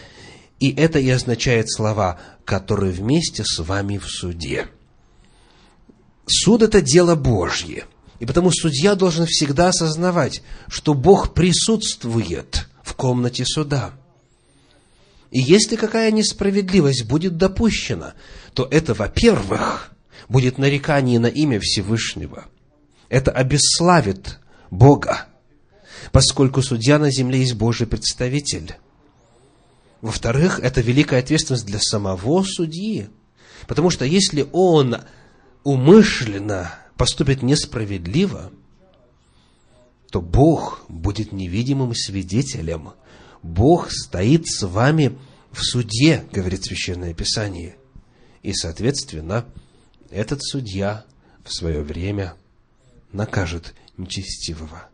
И 0.61 0.73
это 0.73 1.01
и 1.01 1.11
означает 1.11 1.71
слова, 1.71 2.21
которые 2.45 2.93
вместе 2.93 3.43
с 3.45 3.59
вами 3.59 3.99
в 3.99 4.07
суде. 4.07 4.69
Суд– 6.27 6.63
это 6.63 6.81
дело 6.81 7.17
Божье– 7.17 7.85
и 8.23 8.25
потому 8.25 8.53
судья 8.53 8.95
должен 8.95 9.27
всегда 9.27 9.71
осознавать, 9.71 10.43
что 10.69 10.95
Бог 10.95 11.35
присутствует 11.35 12.69
в 12.85 12.95
комнате 12.95 13.45
суда. 13.45 13.95
И 15.33 15.41
если 15.41 15.77
какая 15.77 16.11
несправедливость 16.11 17.07
будет 17.07 17.39
допущена, 17.39 18.13
то 18.53 18.69
это, 18.71 18.93
во-первых, 18.93 19.91
будет 20.29 20.59
нарекание 20.59 21.19
на 21.19 21.27
имя 21.27 21.59
Всевышнего. 21.59 22.45
Это 23.09 23.31
обесславит 23.31 24.41
Бога, 24.71 25.27
поскольку 26.13 26.61
судья 26.61 26.99
на 26.99 27.11
земле 27.11 27.41
есть 27.41 27.55
Божий 27.55 27.87
представитель. 27.87 28.75
Во-вторых, 30.03 30.61
это 30.61 30.83
великая 30.83 31.21
ответственность 31.21 31.65
для 31.65 31.81
самого 31.81 32.43
судьи, 32.43 33.09
потому 33.67 33.89
что 33.89 34.05
если 34.05 34.47
он 34.53 34.99
умышленно 35.65 36.75
поступит 36.99 37.43
несправедливо, 37.43 38.53
то 40.11 40.21
Бог 40.21 40.85
будет 40.91 41.33
невидимым 41.33 41.95
свидетелем. 41.95 42.91
Бог 43.43 43.91
стоит 43.91 44.47
с 44.47 44.67
вами 44.67 45.19
в 45.51 45.63
суде, 45.63 46.25
говорит 46.33 46.65
Священное 46.65 47.13
Писание. 47.13 47.77
И, 48.43 48.53
соответственно, 48.53 49.47
этот 50.11 50.43
судья 50.43 51.05
в 51.45 51.53
свое 51.53 51.83
время 51.83 52.35
накажет 53.13 53.75
нечестивого. 53.97 54.89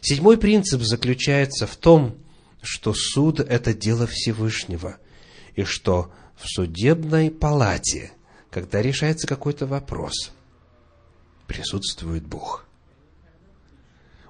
Седьмой 0.00 0.36
принцип 0.36 0.82
заключается 0.82 1.66
в 1.66 1.76
том, 1.76 2.16
что 2.62 2.92
суд– 2.94 3.40
это 3.40 3.74
дело 3.74 4.06
Всевышнего, 4.06 4.98
и 5.54 5.64
что 5.64 6.12
в 6.36 6.46
судебной 6.46 7.30
палате, 7.30 8.12
когда 8.50 8.82
решается 8.82 9.26
какой-то 9.26 9.66
вопрос, 9.66 10.32
присутствует 11.46 12.26
Бог. 12.26 12.66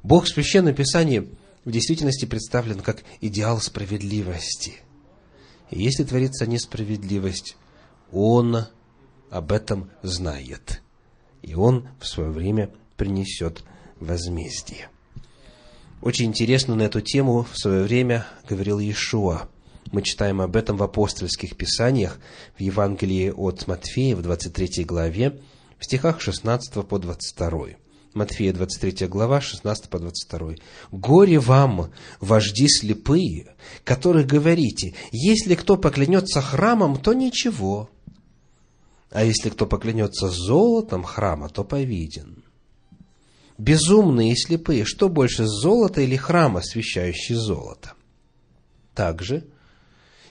Бог 0.02 0.24
в 0.24 0.28
Священном 0.28 0.74
Писании 0.74 1.28
в 1.64 1.70
действительности 1.70 2.24
представлен 2.24 2.80
как 2.80 3.02
идеал 3.20 3.60
справедливости. 3.60 4.74
И 5.70 5.82
если 5.82 6.04
творится 6.04 6.46
несправедливость, 6.46 7.56
Он 8.12 8.66
об 9.30 9.52
этом 9.52 9.90
знает. 10.02 10.82
И 11.42 11.54
Он 11.54 11.88
в 12.00 12.06
свое 12.06 12.30
время 12.30 12.70
принесет 12.96 13.64
возмездие. 13.98 14.88
Очень 16.02 16.26
интересно 16.26 16.74
на 16.74 16.82
эту 16.82 17.00
тему 17.00 17.46
в 17.50 17.58
свое 17.58 17.82
время 17.82 18.26
говорил 18.48 18.78
Иешуа. 18.78 19.48
Мы 19.90 20.02
читаем 20.02 20.40
об 20.40 20.56
этом 20.56 20.76
в 20.76 20.82
апостольских 20.82 21.56
писаниях, 21.56 22.18
в 22.56 22.60
Евангелии 22.60 23.30
от 23.30 23.66
Матфея, 23.66 24.16
в 24.16 24.22
23 24.22 24.84
главе, 24.84 25.40
в 25.78 25.84
стихах 25.84 26.20
16 26.20 26.86
по 26.86 26.98
22. 26.98 27.68
Матфея, 28.14 28.52
23 28.52 29.08
глава, 29.08 29.40
16 29.40 29.88
по 29.88 29.98
22. 29.98 30.54
«Горе 30.92 31.40
вам, 31.40 31.90
вожди 32.20 32.68
слепые, 32.68 33.56
которые 33.82 34.24
говорите, 34.24 34.94
если 35.10 35.56
кто 35.56 35.76
поклянется 35.76 36.40
храмом, 36.40 36.96
то 36.96 37.12
ничего, 37.12 37.90
а 39.10 39.24
если 39.24 39.50
кто 39.50 39.66
поклянется 39.66 40.28
золотом 40.28 41.02
храма, 41.02 41.48
то 41.48 41.64
повиден. 41.64 42.44
Безумные 43.58 44.32
и 44.32 44.36
слепые, 44.36 44.84
что 44.84 45.08
больше, 45.08 45.44
золото 45.46 46.00
или 46.00 46.14
храм, 46.14 46.56
освящающий 46.56 47.34
золото? 47.34 47.94
Также, 48.94 49.44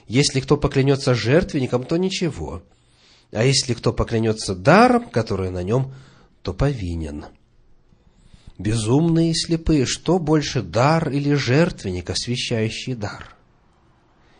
если 0.08 0.40
кто 0.40 0.56
поклянется 0.56 1.14
жертвенником, 1.14 1.84
то 1.84 1.98
ничего, 1.98 2.62
а 3.30 3.44
если 3.44 3.74
кто 3.74 3.92
поклянется 3.92 4.54
даром, 4.54 5.10
который 5.10 5.50
на 5.50 5.62
нем, 5.62 5.92
то 6.40 6.54
повинен» 6.54 7.26
безумные 8.58 9.30
и 9.30 9.34
слепые, 9.34 9.86
что 9.86 10.18
больше, 10.18 10.62
дар 10.62 11.10
или 11.10 11.34
жертвенник, 11.34 12.10
освящающий 12.10 12.94
дар? 12.94 13.34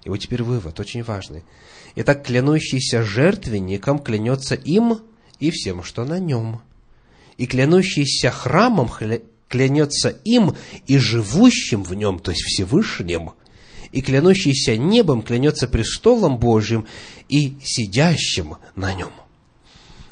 И 0.05 0.09
вот 0.09 0.18
теперь 0.18 0.42
вывод, 0.42 0.79
очень 0.81 1.03
важный. 1.03 1.44
Итак, 1.96 2.24
клянущийся 2.24 3.03
жертвенником 3.03 3.98
клянется 3.98 4.55
им 4.55 5.00
и 5.40 5.50
всем, 5.50 5.83
что 5.83 6.05
на 6.05 6.18
нем. 6.18 6.61
И 7.37 7.46
клянущийся 7.46 8.31
храмом 8.31 8.90
клянется 9.48 10.09
им 10.09 10.55
и 10.87 10.98
живущим 10.98 11.83
в 11.83 11.94
нем, 11.94 12.18
то 12.18 12.31
есть 12.31 12.42
Всевышним. 12.42 13.33
И 13.92 14.03
клянущийся 14.03 14.77
небом 14.77 15.22
клянется 15.22 15.68
престолом 15.68 16.38
Божьим 16.38 16.87
и 17.29 17.57
сидящим 17.62 18.57
на 18.74 18.92
нем. 18.92 19.12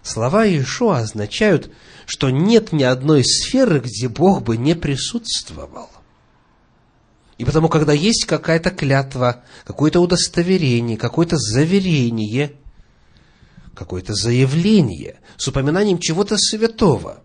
Слова 0.03 0.45
Иешуа 0.45 0.99
означают, 0.99 1.71
что 2.13 2.29
нет 2.29 2.73
ни 2.73 2.83
одной 2.83 3.25
сферы, 3.25 3.81
где 3.81 4.07
Бог 4.07 4.43
бы 4.43 4.59
не 4.59 4.75
присутствовал. 4.75 5.89
И 7.39 7.47
потому, 7.47 7.71
когда 7.71 7.95
есть 7.95 8.27
какая-то 8.27 8.71
клятва, 8.71 9.45
какое-то 9.65 9.99
удостоверение, 9.99 10.99
какое-то 10.99 11.39
заверение, 11.39 12.53
какое-то 13.73 14.13
заявление 14.13 15.21
с 15.39 15.49
упоминанием 15.49 15.99
чего-то 15.99 16.37
святого, 16.37 17.23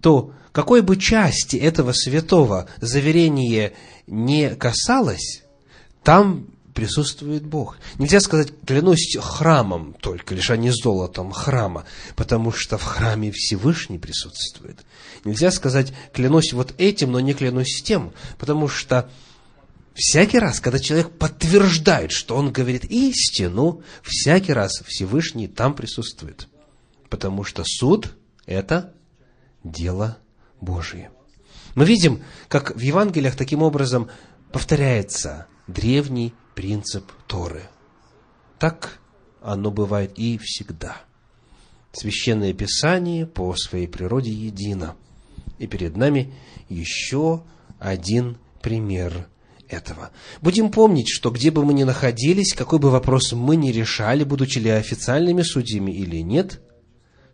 то 0.00 0.32
какой 0.52 0.82
бы 0.82 0.96
части 0.96 1.56
этого 1.56 1.90
святого 1.90 2.68
заверение 2.80 3.72
не 4.06 4.54
касалось, 4.54 5.42
там 6.04 6.46
присутствует 6.78 7.44
Бог. 7.44 7.76
Нельзя 7.98 8.20
сказать, 8.20 8.52
клянусь 8.64 9.16
храмом 9.20 9.96
только, 10.00 10.36
лишь 10.36 10.48
а 10.52 10.56
не 10.56 10.70
золотом 10.70 11.32
храма, 11.32 11.84
потому 12.14 12.52
что 12.52 12.78
в 12.78 12.84
храме 12.84 13.32
Всевышний 13.32 13.98
присутствует. 13.98 14.78
Нельзя 15.24 15.50
сказать, 15.50 15.92
клянусь 16.12 16.52
вот 16.52 16.74
этим, 16.78 17.10
но 17.10 17.18
не 17.18 17.34
клянусь 17.34 17.82
тем, 17.82 18.12
потому 18.38 18.68
что 18.68 19.10
всякий 19.96 20.38
раз, 20.38 20.60
когда 20.60 20.78
человек 20.78 21.10
подтверждает, 21.10 22.12
что 22.12 22.36
он 22.36 22.52
говорит 22.52 22.84
истину, 22.84 23.82
всякий 24.04 24.52
раз 24.52 24.80
Всевышний 24.86 25.48
там 25.48 25.74
присутствует. 25.74 26.46
Потому 27.10 27.42
что 27.42 27.64
суд– 27.66 28.14
это 28.46 28.94
дело 29.64 30.18
Божие. 30.60 31.10
Мы 31.74 31.86
видим, 31.86 32.22
как 32.46 32.76
в 32.76 32.80
Евангелиях 32.80 33.34
таким 33.34 33.64
образом 33.64 34.08
повторяется 34.52 35.48
древний 35.66 36.34
принцип 36.58 37.12
Торы. 37.28 37.62
Так 38.58 38.98
оно 39.40 39.70
бывает 39.70 40.18
и 40.18 40.38
всегда. 40.38 40.96
Священное 41.92 42.52
Писание 42.52 43.26
по 43.26 43.54
своей 43.54 43.86
природе 43.86 44.32
едино. 44.32 44.96
И 45.60 45.68
перед 45.68 45.96
нами 45.96 46.34
еще 46.68 47.44
один 47.78 48.38
пример 48.60 49.28
этого. 49.68 50.10
Будем 50.40 50.72
помнить, 50.72 51.08
что 51.08 51.30
где 51.30 51.52
бы 51.52 51.64
мы 51.64 51.74
ни 51.74 51.84
находились, 51.84 52.54
какой 52.54 52.80
бы 52.80 52.90
вопрос 52.90 53.30
мы 53.34 53.54
ни 53.54 53.70
решали, 53.70 54.24
будучи 54.24 54.58
ли 54.58 54.70
официальными 54.70 55.42
судьями 55.42 55.92
или 55.92 56.24
нет, 56.24 56.60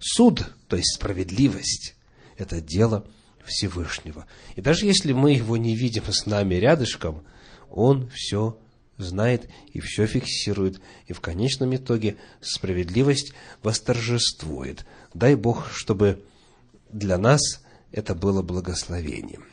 суд, 0.00 0.52
то 0.68 0.76
есть 0.76 0.96
справедливость, 0.96 1.94
это 2.36 2.60
дело 2.60 3.06
Всевышнего. 3.46 4.26
И 4.54 4.60
даже 4.60 4.84
если 4.84 5.14
мы 5.14 5.32
его 5.32 5.56
не 5.56 5.74
видим 5.74 6.04
с 6.10 6.26
нами 6.26 6.56
рядышком, 6.56 7.24
он 7.70 8.10
все 8.10 8.58
знает 8.98 9.48
и 9.72 9.80
все 9.80 10.06
фиксирует, 10.06 10.80
и 11.06 11.12
в 11.12 11.20
конечном 11.20 11.74
итоге 11.74 12.16
справедливость 12.40 13.32
восторжествует. 13.62 14.84
Дай 15.12 15.34
Бог, 15.34 15.70
чтобы 15.72 16.24
для 16.90 17.18
нас 17.18 17.62
это 17.92 18.14
было 18.14 18.42
благословением. 18.42 19.44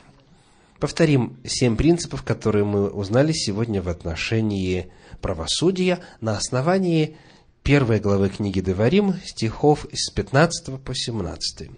Повторим 0.78 1.38
семь 1.44 1.76
принципов, 1.76 2.22
которые 2.22 2.64
мы 2.64 2.90
узнали 2.90 3.32
сегодня 3.32 3.80
в 3.80 3.88
отношении 3.88 4.90
правосудия 5.20 6.00
на 6.20 6.36
основании 6.36 7.16
первой 7.62 8.00
главы 8.00 8.28
книги 8.28 8.60
Деварим, 8.60 9.14
стихов 9.24 9.86
с 9.92 10.10
15 10.10 10.80
по 10.82 10.94
17. 10.94 11.70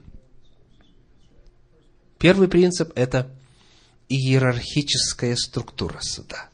Первый 2.19 2.49
принцип– 2.49 2.93
это 2.95 3.31
иерархическая 4.09 5.37
структура 5.37 5.99
суда 6.01 6.49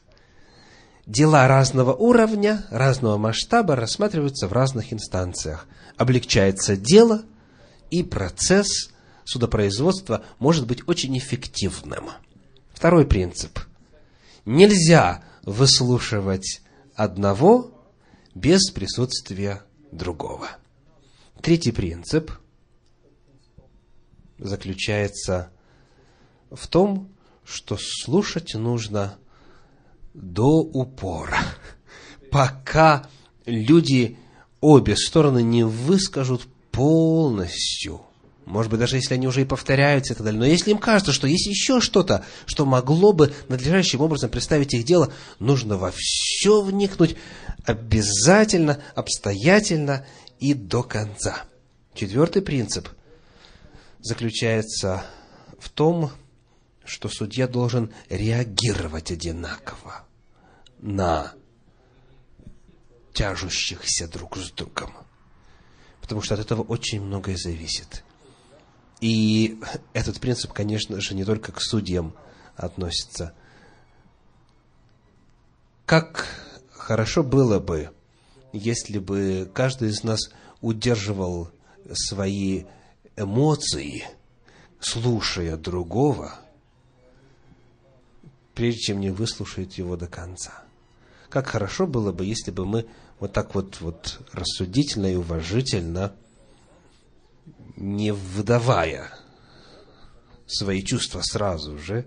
дела 1.11 1.45
разного 1.47 1.93
уровня, 1.93 2.65
разного 2.69 3.17
масштаба 3.17 3.75
рассматриваются 3.75 4.47
в 4.47 4.53
разных 4.53 4.93
инстанциях. 4.93 5.67
Облегчается 5.97 6.77
дело, 6.77 7.23
и 7.89 8.01
процесс 8.01 8.91
судопроизводства 9.25 10.23
может 10.39 10.65
быть 10.65 10.87
очень 10.87 11.17
эффективным. 11.17 12.11
Второй 12.73 13.05
принцип. 13.05 13.59
Нельзя 14.45 15.23
выслушивать 15.43 16.61
одного 16.95 17.71
без 18.33 18.71
присутствия 18.71 19.63
другого. 19.91 20.47
Третий 21.41 21.73
принцип 21.73 22.31
заключается 24.37 25.51
в 26.49 26.67
том, 26.67 27.09
что 27.43 27.77
слушать 27.77 28.53
нужно 28.53 29.17
до 30.13 30.61
упора, 30.61 31.39
пока 32.31 33.07
люди, 33.45 34.17
обе 34.59 34.95
стороны, 34.95 35.41
не 35.41 35.63
выскажут 35.63 36.47
полностью. 36.71 38.01
Может 38.45 38.71
быть, 38.71 38.79
даже 38.79 38.97
если 38.97 39.13
они 39.13 39.27
уже 39.27 39.41
и 39.41 39.45
повторяются 39.45 40.13
и 40.13 40.15
так 40.15 40.25
далее. 40.25 40.39
Но 40.39 40.45
если 40.45 40.71
им 40.71 40.77
кажется, 40.77 41.13
что 41.13 41.27
есть 41.27 41.45
еще 41.45 41.79
что-то, 41.79 42.25
что 42.45 42.65
могло 42.65 43.13
бы 43.13 43.33
надлежащим 43.47 44.01
образом 44.01 44.29
представить 44.29 44.73
их 44.73 44.83
дело, 44.83 45.13
нужно 45.39 45.77
во 45.77 45.93
все 45.95 46.61
вникнуть 46.61 47.15
обязательно, 47.65 48.79
обстоятельно 48.95 50.05
и 50.39 50.53
до 50.53 50.83
конца. 50.83 51.43
Четвертый 51.93 52.41
принцип 52.41 52.89
заключается 54.01 55.03
в 55.59 55.69
том, 55.69 56.11
что 56.91 57.07
судья 57.07 57.47
должен 57.47 57.93
реагировать 58.09 59.11
одинаково 59.11 60.05
на 60.79 61.33
тяжущихся 63.13 64.09
друг 64.09 64.35
с 64.35 64.51
другом. 64.51 64.91
Потому 66.01 66.21
что 66.21 66.33
от 66.33 66.41
этого 66.41 66.63
очень 66.63 66.99
многое 66.99 67.37
зависит. 67.37 68.03
И 68.99 69.57
этот 69.93 70.19
принцип, 70.19 70.51
конечно 70.51 70.99
же, 70.99 71.15
не 71.15 71.23
только 71.23 71.53
к 71.53 71.61
судьям 71.61 72.13
относится. 72.57 73.33
Как 75.85 76.27
хорошо 76.71 77.23
было 77.23 77.59
бы, 77.59 77.91
если 78.51 78.99
бы 78.99 79.49
каждый 79.53 79.91
из 79.91 80.03
нас 80.03 80.29
удерживал 80.59 81.51
свои 81.93 82.65
эмоции, 83.15 84.03
слушая 84.81 85.55
другого, 85.55 86.35
прежде 88.53 88.81
чем 88.81 88.99
не 88.99 89.09
выслушать 89.09 89.77
его 89.77 89.95
до 89.97 90.07
конца. 90.07 90.63
Как 91.29 91.47
хорошо 91.47 91.87
было 91.87 92.11
бы, 92.11 92.25
если 92.25 92.51
бы 92.51 92.65
мы 92.65 92.87
вот 93.19 93.33
так 93.33 93.55
вот, 93.55 93.79
вот 93.81 94.19
рассудительно 94.33 95.05
и 95.05 95.15
уважительно, 95.15 96.13
не 97.77 98.11
выдавая 98.11 99.09
свои 100.45 100.83
чувства 100.83 101.21
сразу 101.21 101.77
же, 101.77 102.05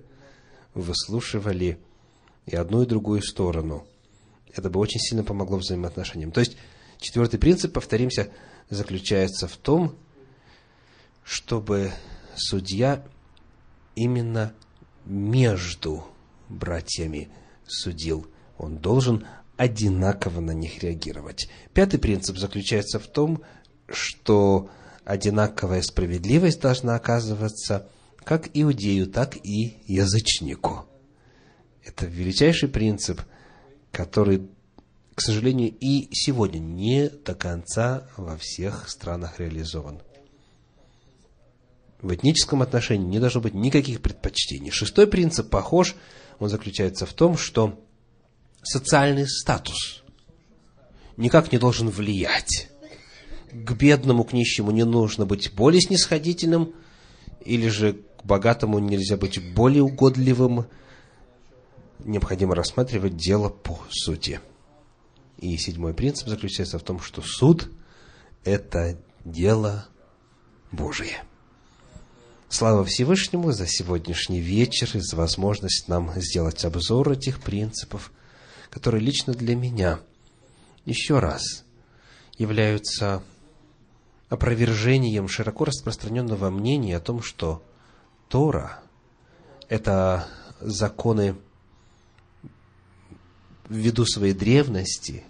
выслушивали 0.74 1.78
и 2.46 2.56
одну, 2.56 2.82
и 2.82 2.86
другую 2.86 3.22
сторону. 3.22 3.86
Это 4.52 4.70
бы 4.70 4.80
очень 4.80 5.00
сильно 5.00 5.24
помогло 5.24 5.56
взаимоотношениям. 5.56 6.30
То 6.30 6.40
есть, 6.40 6.56
четвертый 6.98 7.38
принцип, 7.38 7.72
повторимся, 7.72 8.30
заключается 8.70 9.48
в 9.48 9.56
том, 9.56 9.96
чтобы 11.24 11.92
судья 12.36 13.04
именно 13.94 14.52
между 15.04 16.04
братьями 16.54 17.28
судил. 17.66 18.26
Он 18.56 18.78
должен 18.78 19.26
одинаково 19.56 20.40
на 20.40 20.52
них 20.52 20.82
реагировать. 20.82 21.48
Пятый 21.72 21.98
принцип 21.98 22.38
заключается 22.38 22.98
в 22.98 23.06
том, 23.06 23.42
что 23.88 24.70
одинаковая 25.04 25.82
справедливость 25.82 26.60
должна 26.60 26.96
оказываться 26.96 27.88
как 28.24 28.48
иудею, 28.54 29.06
так 29.06 29.36
и 29.36 29.76
язычнику. 29.86 30.86
Это 31.84 32.06
величайший 32.06 32.68
принцип, 32.68 33.20
который, 33.92 34.48
к 35.14 35.20
сожалению, 35.20 35.74
и 35.78 36.08
сегодня 36.12 36.58
не 36.58 37.10
до 37.10 37.34
конца 37.34 38.08
во 38.16 38.36
всех 38.38 38.88
странах 38.88 39.38
реализован. 39.38 40.00
В 42.00 42.14
этническом 42.14 42.62
отношении 42.62 43.06
не 43.06 43.18
должно 43.18 43.40
быть 43.40 43.54
никаких 43.54 44.00
предпочтений. 44.00 44.70
Шестой 44.70 45.06
принцип 45.06 45.48
похож, 45.50 45.94
он 46.38 46.48
заключается 46.48 47.06
в 47.06 47.12
том, 47.12 47.36
что 47.36 47.78
социальный 48.62 49.26
статус 49.28 50.02
никак 51.16 51.52
не 51.52 51.58
должен 51.58 51.88
влиять. 51.88 52.70
К 53.52 53.72
бедному, 53.72 54.24
к 54.24 54.32
нищему 54.32 54.70
не 54.70 54.84
нужно 54.84 55.26
быть 55.26 55.52
более 55.54 55.80
снисходительным, 55.80 56.74
или 57.44 57.68
же 57.68 58.00
к 58.18 58.24
богатому 58.24 58.78
нельзя 58.78 59.16
быть 59.16 59.54
более 59.54 59.82
угодливым. 59.82 60.66
Необходимо 62.00 62.54
рассматривать 62.54 63.16
дело 63.16 63.48
по 63.48 63.78
сути. 63.90 64.40
И 65.38 65.56
седьмой 65.56 65.94
принцип 65.94 66.28
заключается 66.28 66.78
в 66.78 66.82
том, 66.82 67.00
что 67.00 67.22
суд– 67.22 67.70
это 68.44 68.98
дело 69.24 69.86
Божие. 70.72 71.22
Слава 72.56 72.84
Всевышнему 72.84 73.50
за 73.50 73.66
сегодняшний 73.66 74.38
вечер 74.40 74.88
и 74.94 75.00
за 75.00 75.16
возможность 75.16 75.88
нам 75.88 76.12
сделать 76.20 76.64
обзор 76.64 77.10
этих 77.10 77.42
принципов– 77.42 78.12
которые 78.70 79.00
лично 79.00 79.32
для 79.34 79.56
меня 79.56 80.00
еще 80.84 81.18
раз 81.18 81.64
являются 82.38 83.24
опровержением 84.28 85.26
широко 85.26 85.64
распространенного 85.64 86.50
мнения 86.50 86.96
о 86.96 87.00
том, 87.00 87.22
что 87.22 87.60
Тора– 88.28 88.80
это 89.68 90.28
законы 90.60 91.36
ввиду 93.68 94.04
своей 94.06 94.34
древности 94.34 95.24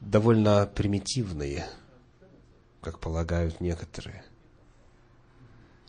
довольно 0.00 0.66
примитивные, 0.66 1.66
как 2.80 2.98
полагают 2.98 3.60
некоторые. 3.60 4.24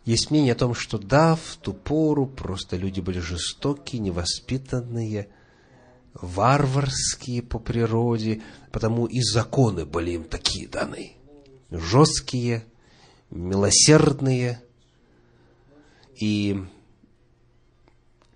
Есть 0.06 0.32
мнение 0.32 0.54
о 0.54 0.58
том, 0.58 0.74
что 0.74 0.98
да, 0.98 1.36
в 1.36 1.58
ту 1.58 1.74
пору 1.74 2.26
просто 2.26 2.76
люди 2.76 3.02
были 3.02 3.20
жестокие, 3.20 4.02
невоспитанные, 4.02 5.30
варварские 6.14 7.44
по 7.44 7.60
природе, 7.60 8.42
потому 8.72 9.06
и 9.06 9.22
законы 9.22 9.86
были 9.86 10.12
им 10.12 10.24
такие 10.24 10.68
даны. 10.68 11.14
Жесткие, 11.70 12.66
милосердные. 13.30 14.62
И, 16.20 16.64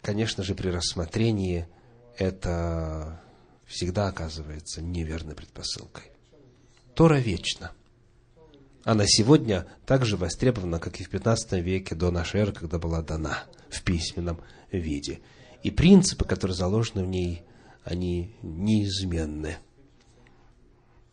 конечно 0.01 0.43
же, 0.43 0.53
при 0.53 0.69
рассмотрении 0.69 1.67
это 2.15 3.21
всегда 3.65 4.07
оказывается 4.07 4.83
неверной 4.83 5.33
предпосылкой. 5.33 6.11
Тора 6.93 7.17
вечна– 7.17 7.71
она 8.85 9.05
сегодня 9.07 9.65
так 9.87 10.05
же 10.05 10.15
востребована, 10.15 10.79
как 10.79 11.01
и 11.01 11.03
в 11.03 11.09
15 11.09 11.53
веке 11.53 11.95
до 11.95 12.11
нашей 12.11 12.41
эры, 12.41 12.51
когда 12.53 12.77
была 12.77 13.01
дана 13.01 13.43
в 13.67 13.81
письменном 13.81 14.39
виде. 14.71 15.21
И 15.63 15.71
принципы, 15.71 16.23
которые 16.23 16.55
заложены 16.55 17.03
в 17.03 17.07
ней, 17.07 17.41
они 17.83 18.35
неизменны. 18.43 19.57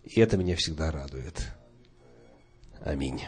И 0.04 0.20
это 0.20 0.36
меня 0.36 0.54
всегда 0.54 0.92
радует. 0.92 1.48
Аминь. 2.84 3.22